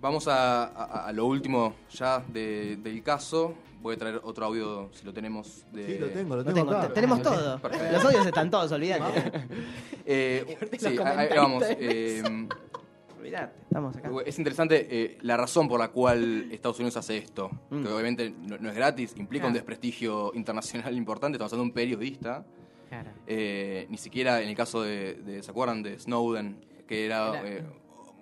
vamos 0.00 0.26
a, 0.26 0.64
a- 0.64 1.06
a 1.06 1.12
lo 1.12 1.26
último 1.26 1.74
ya 1.92 2.18
de- 2.26 2.76
del 2.82 3.00
caso. 3.04 3.54
Voy 3.80 3.94
a 3.94 3.98
traer 3.98 4.20
otro 4.22 4.44
audio, 4.46 4.90
si 4.92 5.04
lo 5.04 5.12
tenemos. 5.12 5.64
De... 5.72 5.86
Sí, 5.86 5.98
lo 5.98 6.08
tengo, 6.08 6.36
lo 6.36 6.42
Lo 6.42 6.52
tengo, 6.52 6.70
acá. 6.70 6.92
tenemos 6.92 7.22
todo. 7.22 7.58
Perfecto. 7.58 7.92
Los 7.92 8.04
odios 8.04 8.26
están 8.26 8.50
todos, 8.50 8.70
olvídate. 8.72 9.32
Eh, 10.06 10.56
sí, 10.78 10.86
ahí- 10.98 11.28
vamos. 11.36 11.64
Eh, 11.78 12.22
olvídate. 13.18 13.60
Estamos 13.62 13.96
acá. 13.96 14.10
es 14.26 14.38
interesante 14.38 14.86
eh, 14.90 15.18
la 15.22 15.36
razón 15.36 15.68
por 15.68 15.78
la 15.78 15.88
cual 15.88 16.48
Estados 16.50 16.78
Unidos 16.78 16.96
hace 16.96 17.16
esto. 17.18 17.50
Mm. 17.70 17.82
Que 17.82 17.88
obviamente 17.88 18.30
no, 18.30 18.58
no 18.58 18.68
es 18.70 18.74
gratis, 18.74 19.14
implica 19.16 19.46
un 19.46 19.52
desprestigio 19.52 20.32
internacional 20.34 20.94
importante. 20.96 21.36
Estamos 21.36 21.52
hablando 21.52 21.64
de 21.66 21.70
un 21.70 21.74
periodista. 21.74 22.44
Claro. 22.88 23.10
Eh, 23.26 23.86
ni 23.88 23.96
siquiera 23.98 24.42
en 24.42 24.48
el 24.48 24.56
caso 24.56 24.82
de, 24.82 25.14
de- 25.14 25.42
¿se 25.42 25.50
acuerdan? 25.50 25.82
De 25.82 25.98
Snowden, 25.98 26.64
que 26.88 27.06
era, 27.06 27.28
Era- 27.38 27.48
eh, 27.48 27.62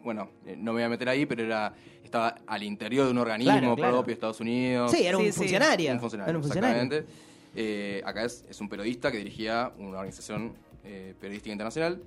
bueno, 0.03 0.31
eh, 0.47 0.55
no 0.57 0.73
me 0.73 0.79
voy 0.79 0.83
a 0.85 0.89
meter 0.89 1.09
ahí, 1.09 1.27
pero 1.27 1.45
era 1.45 1.75
estaba 2.03 2.37
al 2.47 2.63
interior 2.63 3.05
de 3.07 3.11
un 3.13 3.19
organismo 3.19 3.53
Claro, 3.59 3.77
claro. 3.77 3.93
propio 3.97 4.07
de 4.07 4.13
Estados 4.15 4.41
Unidos. 4.41 4.91
Sí, 4.91 5.07
era 5.07 5.19
un 5.19 5.25
Sí, 5.25 5.33
sí. 5.33 5.39
funcionario. 5.41 5.93
Un 5.93 6.01
funcionario, 6.01 6.31
Era 6.31 6.39
un 6.39 6.43
funcionario. 6.45 6.77
exactamente. 6.83 7.13
Eh, 7.55 8.03
acá 8.05 8.25
es, 8.25 8.45
es 8.49 8.61
un 8.61 8.69
periodista 8.69 9.11
que 9.13 9.19
dirigía 9.19 9.73
una 9.79 9.99
organización 9.99 10.55
eh, 10.85 11.15
periodística 11.21 11.53
internacional. 11.53 12.03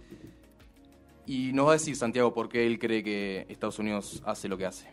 Y 1.28 1.52
nos 1.54 1.68
va 1.68 1.72
a 1.72 1.74
decir 1.74 1.96
Santiago 1.96 2.34
por 2.34 2.50
qué 2.50 2.66
él 2.66 2.80
cree 2.80 3.04
que 3.04 3.46
Estados 3.48 3.78
Unidos 3.78 4.24
hace 4.26 4.48
lo 4.48 4.58
que 4.58 4.66
hace. 4.66 4.88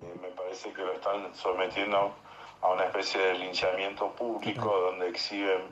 Eh, 0.00 0.14
me 0.20 0.28
parece 0.30 0.72
que 0.72 0.82
lo 0.82 0.92
están 0.94 1.34
sometiendo 1.34 2.14
a 2.60 2.72
una 2.72 2.84
especie 2.86 3.20
de 3.20 3.38
linchamiento 3.38 4.12
público 4.14 4.74
donde 4.90 5.08
exhiben 5.08 5.62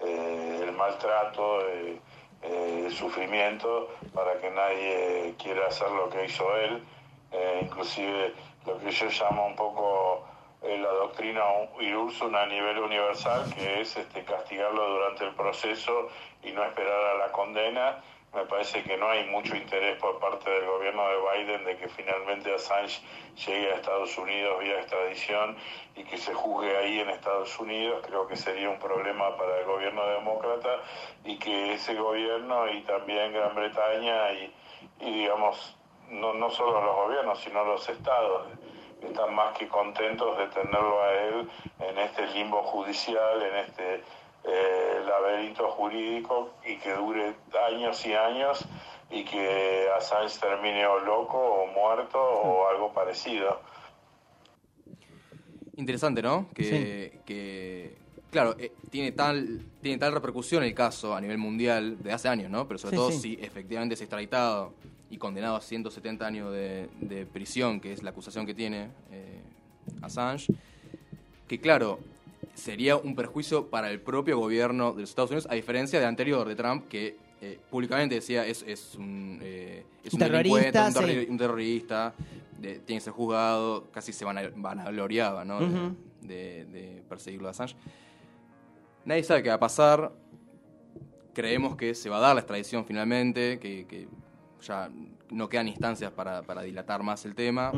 eh, 0.00 0.60
el 0.64 0.72
maltrato, 0.72 1.60
eh, 1.68 2.00
eh, 2.42 2.88
sufrimiento, 2.90 3.88
para 4.14 4.38
que 4.40 4.50
nadie 4.50 5.34
quiera 5.42 5.66
hacer 5.66 5.90
lo 5.90 6.08
que 6.08 6.24
hizo 6.24 6.56
él. 6.56 6.82
Eh, 7.32 7.60
inclusive 7.64 8.34
lo 8.66 8.78
que 8.78 8.90
yo 8.90 9.06
llamo 9.06 9.46
un 9.46 9.56
poco 9.56 10.24
eh, 10.62 10.78
la 10.78 10.90
doctrina 10.90 11.42
Irursun 11.80 12.34
a 12.34 12.46
nivel 12.46 12.78
universal, 12.78 13.52
que 13.54 13.82
es 13.82 13.96
este, 13.96 14.24
castigarlo 14.24 14.88
durante 14.88 15.24
el 15.24 15.34
proceso 15.34 16.08
y 16.42 16.52
no 16.52 16.64
esperar 16.64 17.04
a 17.14 17.18
la 17.18 17.32
condena. 17.32 18.02
Me 18.34 18.44
parece 18.44 18.82
que 18.82 18.96
no 18.96 19.08
hay 19.08 19.24
mucho 19.30 19.56
interés 19.56 19.98
por 19.98 20.18
parte 20.18 20.50
del 20.50 20.66
gobierno 20.66 21.02
de 21.08 21.16
Biden 21.16 21.64
de 21.64 21.76
que 21.78 21.88
finalmente 21.88 22.54
Assange 22.54 23.00
llegue 23.46 23.72
a 23.72 23.76
Estados 23.76 24.18
Unidos 24.18 24.60
vía 24.60 24.78
extradición 24.78 25.56
y 25.94 26.04
que 26.04 26.18
se 26.18 26.34
juzgue 26.34 26.76
ahí 26.76 27.00
en 27.00 27.08
Estados 27.08 27.58
Unidos. 27.58 28.04
Creo 28.06 28.26
que 28.26 28.36
sería 28.36 28.68
un 28.68 28.78
problema 28.78 29.36
para 29.36 29.58
el 29.60 29.64
gobierno 29.64 30.06
demócrata 30.06 30.82
y 31.24 31.38
que 31.38 31.74
ese 31.74 31.94
gobierno 31.94 32.70
y 32.70 32.82
también 32.82 33.32
Gran 33.32 33.54
Bretaña 33.54 34.32
y, 34.32 34.54
y 35.00 35.12
digamos, 35.20 35.76
no, 36.10 36.34
no 36.34 36.50
solo 36.50 36.82
los 36.82 36.94
gobiernos, 36.94 37.40
sino 37.40 37.64
los 37.64 37.88
estados 37.88 38.48
están 39.02 39.34
más 39.34 39.56
que 39.56 39.68
contentos 39.68 40.38
de 40.38 40.46
tenerlo 40.48 41.02
a 41.02 41.12
él 41.12 41.48
en 41.80 41.98
este 41.98 42.26
limbo 42.28 42.62
judicial, 42.62 43.42
en 43.42 43.56
este 43.56 44.02
eh, 44.46 45.00
laberinto 45.06 45.68
jurídico 45.70 46.54
y 46.64 46.76
que 46.78 46.92
dure 46.94 47.34
años 47.68 48.04
y 48.06 48.12
años 48.14 48.64
y 49.10 49.24
que 49.24 49.88
Assange 49.96 50.38
termine 50.40 50.86
o 50.86 50.98
loco 51.00 51.38
o 51.38 51.66
muerto 51.66 52.18
o 52.20 52.68
algo 52.68 52.92
parecido. 52.92 53.60
Interesante, 55.76 56.22
¿no? 56.22 56.48
Que, 56.54 57.20
que 57.26 57.96
claro, 58.30 58.56
eh, 58.58 58.72
tiene 58.90 59.12
tal 59.12 59.60
tiene 59.82 59.98
tal 59.98 60.12
repercusión 60.12 60.62
el 60.64 60.74
caso 60.74 61.14
a 61.14 61.20
nivel 61.20 61.38
mundial 61.38 62.02
de 62.02 62.12
hace 62.12 62.28
años, 62.28 62.50
¿no? 62.50 62.66
Pero 62.66 62.78
sobre 62.78 62.92
Sí, 62.92 62.96
todo 62.96 63.10
sí. 63.12 63.18
si 63.36 63.44
efectivamente 63.44 63.94
es 63.94 64.00
extraditado 64.00 64.72
y 65.10 65.18
condenado 65.18 65.56
a 65.56 65.60
170 65.60 66.26
años 66.26 66.52
de, 66.52 66.88
de 67.00 67.26
prisión, 67.26 67.80
que 67.80 67.92
es 67.92 68.02
la 68.02 68.10
acusación 68.10 68.46
que 68.46 68.54
tiene 68.54 68.88
eh, 69.12 69.42
Assange, 70.02 70.52
que 71.46 71.60
claro, 71.60 72.00
sería 72.56 72.96
un 72.96 73.14
perjuicio 73.14 73.68
para 73.68 73.90
el 73.90 74.00
propio 74.00 74.38
gobierno 74.38 74.92
de 74.92 75.02
los 75.02 75.10
Estados 75.10 75.30
Unidos, 75.30 75.46
a 75.50 75.54
diferencia 75.54 75.98
del 76.00 76.08
anterior, 76.08 76.48
de 76.48 76.56
Trump, 76.56 76.88
que 76.88 77.16
eh, 77.42 77.60
públicamente 77.70 78.14
decía 78.16 78.46
es, 78.46 78.64
es 78.66 78.94
un, 78.96 79.38
eh, 79.42 79.84
es 80.02 80.12
un, 80.14 80.18
terrorista, 80.18 80.86
un, 80.86 80.92
sí. 80.92 80.98
terri- 80.98 81.28
un 81.28 81.36
terrorista, 81.38 82.14
de- 82.58 82.78
tiene 82.80 82.98
que 82.98 83.04
ser 83.04 83.12
juzgado, 83.12 83.90
casi 83.92 84.12
se 84.12 84.24
van 84.24 84.38
vanagloriaba, 84.56 85.44
¿no? 85.44 85.60
De- 85.60 85.66
Ujú. 85.66 85.96
de, 86.22 86.64
de 86.64 87.02
perseguirlo 87.08 87.48
a 87.48 87.50
Assange. 87.50 87.76
Nadie 89.04 89.22
sabe 89.22 89.42
qué 89.42 89.50
va 89.50 89.56
a 89.56 89.60
pasar. 89.60 90.12
Creemos 91.34 91.76
que 91.76 91.94
se 91.94 92.08
va 92.08 92.16
a 92.16 92.20
dar 92.20 92.34
la 92.34 92.40
extradición 92.40 92.86
finalmente, 92.86 93.58
que, 93.60 93.86
que 93.86 94.08
ya 94.62 94.90
no 95.30 95.48
quedan 95.50 95.68
instancias 95.68 96.10
para, 96.12 96.42
para 96.42 96.62
dilatar 96.62 97.02
más 97.02 97.24
el 97.26 97.34
tema. 97.34 97.70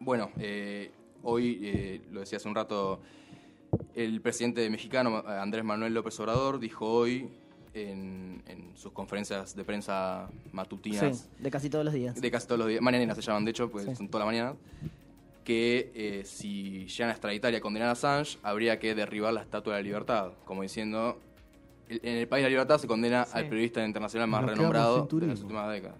Bueno, 0.00 0.30
eh, 0.38 0.90
hoy, 1.22 1.60
eh, 1.62 2.00
lo 2.10 2.18
decía 2.20 2.38
hace 2.38 2.48
un 2.48 2.56
rato, 2.56 3.00
el 3.94 4.20
presidente 4.20 4.68
mexicano, 4.70 5.22
Andrés 5.26 5.64
Manuel 5.64 5.94
López 5.94 6.18
Obrador, 6.20 6.58
dijo 6.58 6.86
hoy 6.86 7.28
en, 7.74 8.42
en 8.46 8.76
sus 8.76 8.92
conferencias 8.92 9.54
de 9.56 9.64
prensa 9.64 10.28
matutinas, 10.52 11.18
Sí, 11.18 11.42
de 11.42 11.50
casi 11.50 11.70
todos 11.70 11.84
los 11.84 11.94
días. 11.94 12.20
de 12.20 12.30
casi 12.30 12.46
todos 12.46 12.58
los 12.58 12.68
días, 12.68 12.80
mañaneras 12.82 13.16
se 13.16 13.22
llaman 13.22 13.44
de 13.44 13.50
hecho, 13.50 13.70
pues 13.70 13.86
Sí. 13.86 13.96
son 13.96 14.08
toda 14.08 14.20
la 14.24 14.30
mañana, 14.30 14.54
que 15.44 15.90
eh, 15.94 16.22
si 16.24 16.86
llegan 16.86 17.08
a 17.08 17.12
extraditar 17.12 17.52
y 17.52 17.56
a 17.56 17.60
condenar 17.60 17.88
a 17.88 17.92
Assange, 17.92 18.38
habría 18.42 18.78
que 18.78 18.94
derribar 18.94 19.32
la 19.32 19.40
Estatua 19.42 19.74
de 19.74 19.80
la 19.80 19.84
Libertad, 19.84 20.32
como 20.44 20.62
diciendo, 20.62 21.18
en 21.88 22.16
el 22.16 22.28
país 22.28 22.42
de 22.42 22.48
la 22.50 22.50
libertad 22.50 22.78
se 22.78 22.86
condena 22.86 23.24
Sí. 23.24 23.32
al 23.34 23.48
periodista 23.48 23.84
internacional 23.84 24.28
más 24.28 24.42
Nos 24.42 24.50
renombrado 24.52 25.06
de 25.10 25.26
las 25.26 25.40
últimas 25.40 25.70
décadas. 25.72 25.96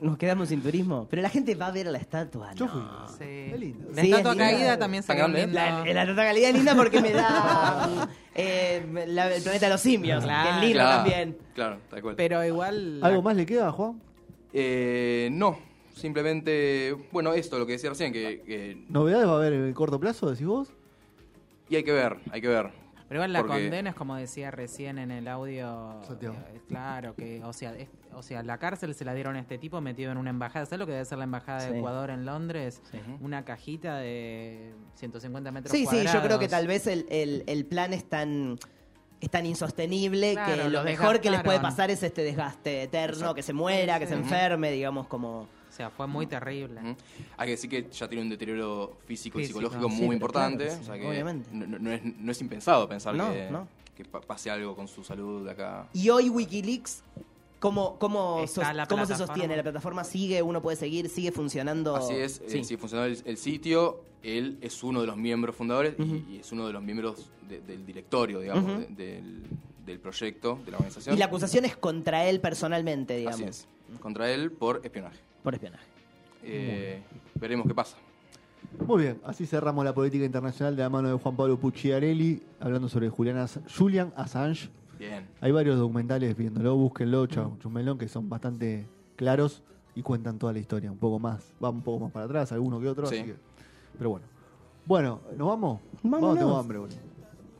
Nos 0.00 0.18
quedamos 0.18 0.48
sin 0.48 0.60
turismo. 0.60 1.06
Pero 1.08 1.22
la 1.22 1.30
gente 1.30 1.54
va 1.54 1.68
a 1.68 1.70
ver 1.70 1.88
a 1.88 1.90
la 1.90 1.98
estatua. 1.98 2.52
Yo 2.54 2.66
no. 2.66 2.72
fui. 2.72 2.82
Sí. 3.18 3.50
Qué 3.50 3.56
lindo. 3.58 3.88
La 3.94 4.02
Sí, 4.02 4.10
estatua 4.10 4.32
es 4.32 4.38
linda. 4.38 4.52
caída 4.52 4.78
también 4.78 5.02
¿Tan 5.02 5.06
sería 5.16 5.24
un 5.26 5.32
grande? 5.32 5.46
lindo... 5.46 5.84
La, 5.86 5.94
la 5.94 6.02
estatua 6.02 6.24
calidad 6.24 6.48
es 6.50 6.54
linda 6.56 6.74
porque 6.74 7.00
me 7.00 7.12
da 7.12 8.08
eh, 8.34 9.04
la- 9.08 9.34
el 9.34 9.42
planeta 9.42 9.66
de 9.66 9.72
los 9.72 9.80
simios. 9.80 10.24
Claro. 10.24 10.50
Que 10.50 10.56
es 10.56 10.62
lindo 10.62 10.78
Claro, 10.80 10.96
también. 10.96 11.38
Claro, 11.54 11.78
tal 11.90 12.02
cual. 12.02 12.14
Pero 12.16 12.44
igual... 12.44 13.00
¿Algo 13.02 13.22
más 13.22 13.36
le 13.36 13.46
queda, 13.46 13.70
Juan? 13.72 14.00
Eh, 14.52 15.28
no, 15.32 15.58
simplemente, 15.94 16.94
bueno, 17.12 17.32
esto, 17.32 17.58
lo 17.58 17.66
que 17.66 17.72
decía 17.72 17.90
recién, 17.90 18.12
que, 18.12 18.42
que- 18.46 18.84
¿Novedades 18.88 19.26
va 19.26 19.32
a 19.32 19.36
haber 19.36 19.52
en 19.54 19.64
el 19.64 19.74
corto 19.74 19.98
plazo, 19.98 20.30
decís 20.30 20.46
vos? 20.46 20.68
y 21.70 21.76
hay 21.76 21.82
que 21.82 21.92
ver, 21.92 22.18
hay 22.30 22.40
que 22.42 22.48
ver. 22.48 22.70
Pero 23.08 23.18
igual 23.18 23.32
la 23.34 23.40
Porque- 23.40 23.62
condena 23.62 23.90
es 23.90 23.94
como 23.96 24.16
decía 24.16 24.50
recién 24.50 24.98
en 24.98 25.10
el 25.10 25.28
audio. 25.28 26.00
Eh, 26.20 26.60
claro, 26.66 27.14
que, 27.14 27.42
o 27.44 27.52
sea, 27.52 27.74
es- 27.76 27.88
o 28.14 28.22
sea, 28.22 28.42
la 28.42 28.58
cárcel 28.58 28.94
se 28.94 29.04
la 29.04 29.12
dieron 29.12 29.36
a 29.36 29.40
este 29.40 29.58
tipo 29.58 29.80
metido 29.80 30.10
en 30.10 30.18
una 30.18 30.30
embajada. 30.30 30.64
¿Sabes 30.64 30.78
lo 30.78 30.86
que 30.86 30.92
debe 30.92 31.04
ser 31.04 31.18
la 31.18 31.24
embajada 31.24 31.60
Sí. 31.60 31.70
de 31.72 31.78
Ecuador 31.78 32.10
en 32.10 32.24
Londres? 32.24 32.80
Una 33.20 33.44
cajita 33.44 33.98
de 33.98 34.72
150 34.94 35.50
metros 35.52 35.70
Sí, 35.72 35.80
sí, 35.80 35.84
cuadrados. 35.84 36.12
yo 36.14 36.22
creo 36.22 36.38
que 36.38 36.48
tal 36.48 36.66
vez 36.66 36.86
el, 36.86 37.06
el- 37.10 37.44
el 37.46 37.66
plan 37.66 37.92
es 37.92 38.08
tan, 38.08 38.58
es 39.20 39.30
tan 39.30 39.44
insostenible 39.46 40.32
Claro, 40.32 40.64
que 40.64 40.68
lo 40.70 40.82
mejor 40.84 41.20
que 41.20 41.30
les 41.30 41.42
puede 41.42 41.60
pasar 41.60 41.90
es 41.90 42.02
este 42.02 42.22
desgaste 42.22 42.82
eterno, 42.84 43.14
Exacto. 43.16 43.34
que 43.34 43.42
se 43.42 43.52
muera, 43.52 43.98
que 43.98 44.06
se 44.06 44.14
Sí. 44.14 44.20
enferme, 44.20 44.70
digamos, 44.70 45.06
como... 45.08 45.46
O 45.74 45.76
sea, 45.76 45.90
fue 45.90 46.06
muy 46.06 46.24
terrible. 46.28 46.80
Hay 47.36 47.46
que 47.46 47.50
decir 47.50 47.68
que 47.68 47.88
ya 47.90 48.06
tiene 48.08 48.22
un 48.22 48.30
deterioro 48.30 48.96
físico, 49.06 49.40
y 49.40 49.46
psicológico 49.46 49.90
sí, 49.90 50.02
muy 50.02 50.14
importante. 50.14 50.66
claro 50.66 50.78
que 50.78 50.84
sí, 50.84 50.88
o 50.90 50.94
sea 50.94 51.02
que 51.02 51.08
obviamente. 51.08 51.48
No, 51.52 51.90
es, 51.92 52.04
no 52.04 52.30
es 52.30 52.40
impensado 52.40 52.88
pensar 52.88 53.12
No, 53.16 53.32
que, 53.32 53.50
no. 53.50 53.66
que 53.96 54.04
pa- 54.04 54.20
pase 54.20 54.50
algo 54.52 54.76
con 54.76 54.86
su 54.86 55.02
salud 55.02 55.44
de 55.44 55.50
acá. 55.50 55.88
Y 55.92 56.10
hoy 56.10 56.28
Wikileaks, 56.30 57.02
¿cómo, 57.58 57.98
cómo, 57.98 58.46
sos- 58.46 58.64
cómo 58.88 59.04
se 59.04 59.16
sostiene? 59.16 59.56
¿La 59.56 59.64
plataforma 59.64 60.04
sigue? 60.04 60.40
¿Uno 60.42 60.62
puede 60.62 60.76
seguir? 60.76 61.08
¿Sigue 61.08 61.32
funcionando? 61.32 61.96
Así 61.96 62.14
es, 62.14 62.38
eh, 62.38 62.44
Sí. 62.46 62.62
sigue 62.64 62.78
funcionando 62.78 63.12
el, 63.12 63.20
el 63.26 63.36
sitio. 63.36 64.00
Él 64.22 64.58
es 64.60 64.80
uno 64.84 65.00
de 65.00 65.08
los 65.08 65.16
miembros 65.16 65.56
fundadores 65.56 65.96
y- 65.98 66.38
es 66.38 66.52
uno 66.52 66.68
de 66.68 66.72
los 66.72 66.84
miembros 66.84 67.30
de- 67.48 67.60
del 67.62 67.84
directorio, 67.84 68.38
digamos, 68.38 68.78
de- 68.78 68.86
del, 68.94 69.42
del 69.84 69.98
proyecto, 69.98 70.60
de 70.64 70.70
la 70.70 70.76
organización. 70.76 71.16
Y 71.16 71.18
la 71.18 71.24
acusación 71.24 71.64
es 71.64 71.76
contra 71.76 72.26
él 72.26 72.40
personalmente, 72.40 73.16
digamos. 73.16 73.40
Así 73.40 73.48
es. 73.50 73.66
Contra 74.00 74.30
él 74.30 74.50
por 74.52 74.80
espionaje. 74.84 75.18
Por 75.44 75.54
espionaje. 75.54 75.84
Eh, 76.42 77.02
veremos 77.36 77.66
qué 77.68 77.74
pasa. 77.74 77.96
Muy 78.86 79.02
bien, 79.02 79.20
así 79.24 79.46
cerramos 79.46 79.84
la 79.84 79.94
política 79.94 80.24
internacional 80.24 80.74
de 80.74 80.82
la 80.82 80.88
mano 80.90 81.08
de 81.08 81.14
Juan 81.14 81.36
Pablo 81.36 81.58
Pucciarelli, 81.58 82.42
hablando 82.58 82.88
sobre 82.88 83.08
Julian, 83.10 83.46
Julian 83.78 84.12
Assange. 84.16 84.70
Bien. 84.98 85.28
Hay 85.40 85.52
varios 85.52 85.78
documentales 85.78 86.34
viéndolo, 86.36 86.74
búsquenlo, 86.76 87.26
chau, 87.26 87.56
chumelón, 87.60 87.98
que 87.98 88.08
son 88.08 88.28
bastante 88.28 88.86
claros 89.16 89.62
y 89.94 90.02
cuentan 90.02 90.38
toda 90.38 90.52
la 90.52 90.58
historia, 90.58 90.90
un 90.90 90.98
poco 90.98 91.18
más, 91.18 91.52
va 91.62 91.68
un 91.70 91.82
poco 91.82 92.04
más 92.04 92.12
para 92.12 92.24
atrás, 92.24 92.50
alguno 92.52 92.80
que 92.80 92.88
otro, 92.88 93.06
Sí. 93.06 93.18
así 93.18 93.24
que- 93.26 93.36
pero 93.98 94.10
bueno. 94.10 94.26
Bueno, 94.86 95.20
¿nos 95.36 95.48
vamos? 95.48 95.80
Vámonos. 96.02 96.20
Vamos, 96.22 96.38
tengo 96.38 96.56
hambre, 96.56 96.78
boludo. 96.78 96.96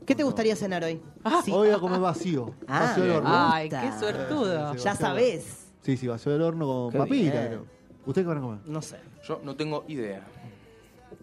¿Qué 0.05 0.15
te 0.15 0.23
gustaría 0.23 0.55
cenar 0.55 0.83
hoy? 0.83 0.99
Sí. 1.43 1.51
Hoy 1.51 1.67
voy 1.67 1.75
a 1.75 1.79
comer 1.79 1.99
vacío, 1.99 2.51
Ah, 2.67 2.79
vacío 2.81 3.03
del 3.03 3.11
horno. 3.13 3.29
ah. 3.31 3.51
Ay, 3.53 3.69
qué 3.69 3.91
suertudo. 3.99 4.71
Sí, 4.73 4.77
sí, 4.79 4.83
Ya 4.85 4.95
sabés. 4.95 5.67
Sí, 5.81 5.97
sí, 5.97 6.07
vacío 6.07 6.31
del 6.31 6.41
horno 6.41 6.65
con 6.65 6.91
Qué 6.91 6.97
papita, 6.97 7.31
bien. 7.31 7.47
creo. 7.47 7.74
¿Ustedes 8.05 8.25
qué 8.25 8.29
van 8.29 8.37
a 8.37 8.41
comer? 8.41 8.59
No 8.65 8.81
sé. 8.81 8.97
Yo 9.27 9.41
no 9.43 9.55
tengo 9.55 9.85
idea. 9.87 10.23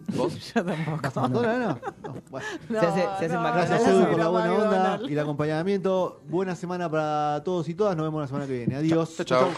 ¿Vos? 0.15 0.53
Yo 0.53 0.65
tampoco. 0.65 0.97
¿McDonald's? 0.97 1.41
No, 1.41 2.11
no. 2.11 2.21
Bueno. 2.29 2.45
se 2.69 2.77
hace, 2.77 3.01
se 3.01 3.07
hace 3.07 3.29
no. 3.29 3.41
Gracias, 3.43 3.87
Edu, 3.87 4.05
por 4.07 4.19
la 4.19 4.27
buena 4.27 4.53
onda 4.53 4.99
y 5.07 5.13
el 5.13 5.19
acompañamiento. 5.19 6.21
Buena 6.27 6.55
semana 6.55 6.89
para 6.89 7.41
todos 7.43 7.69
y 7.69 7.75
todas. 7.75 7.95
Nos 7.95 8.05
vemos 8.05 8.21
la 8.21 8.27
semana 8.27 8.47
que 8.47 8.57
viene. 8.57 8.75
Adiós. 8.75 9.15
Chao, 9.17 9.25
chao. 9.25 9.49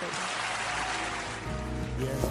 y 1.99 2.24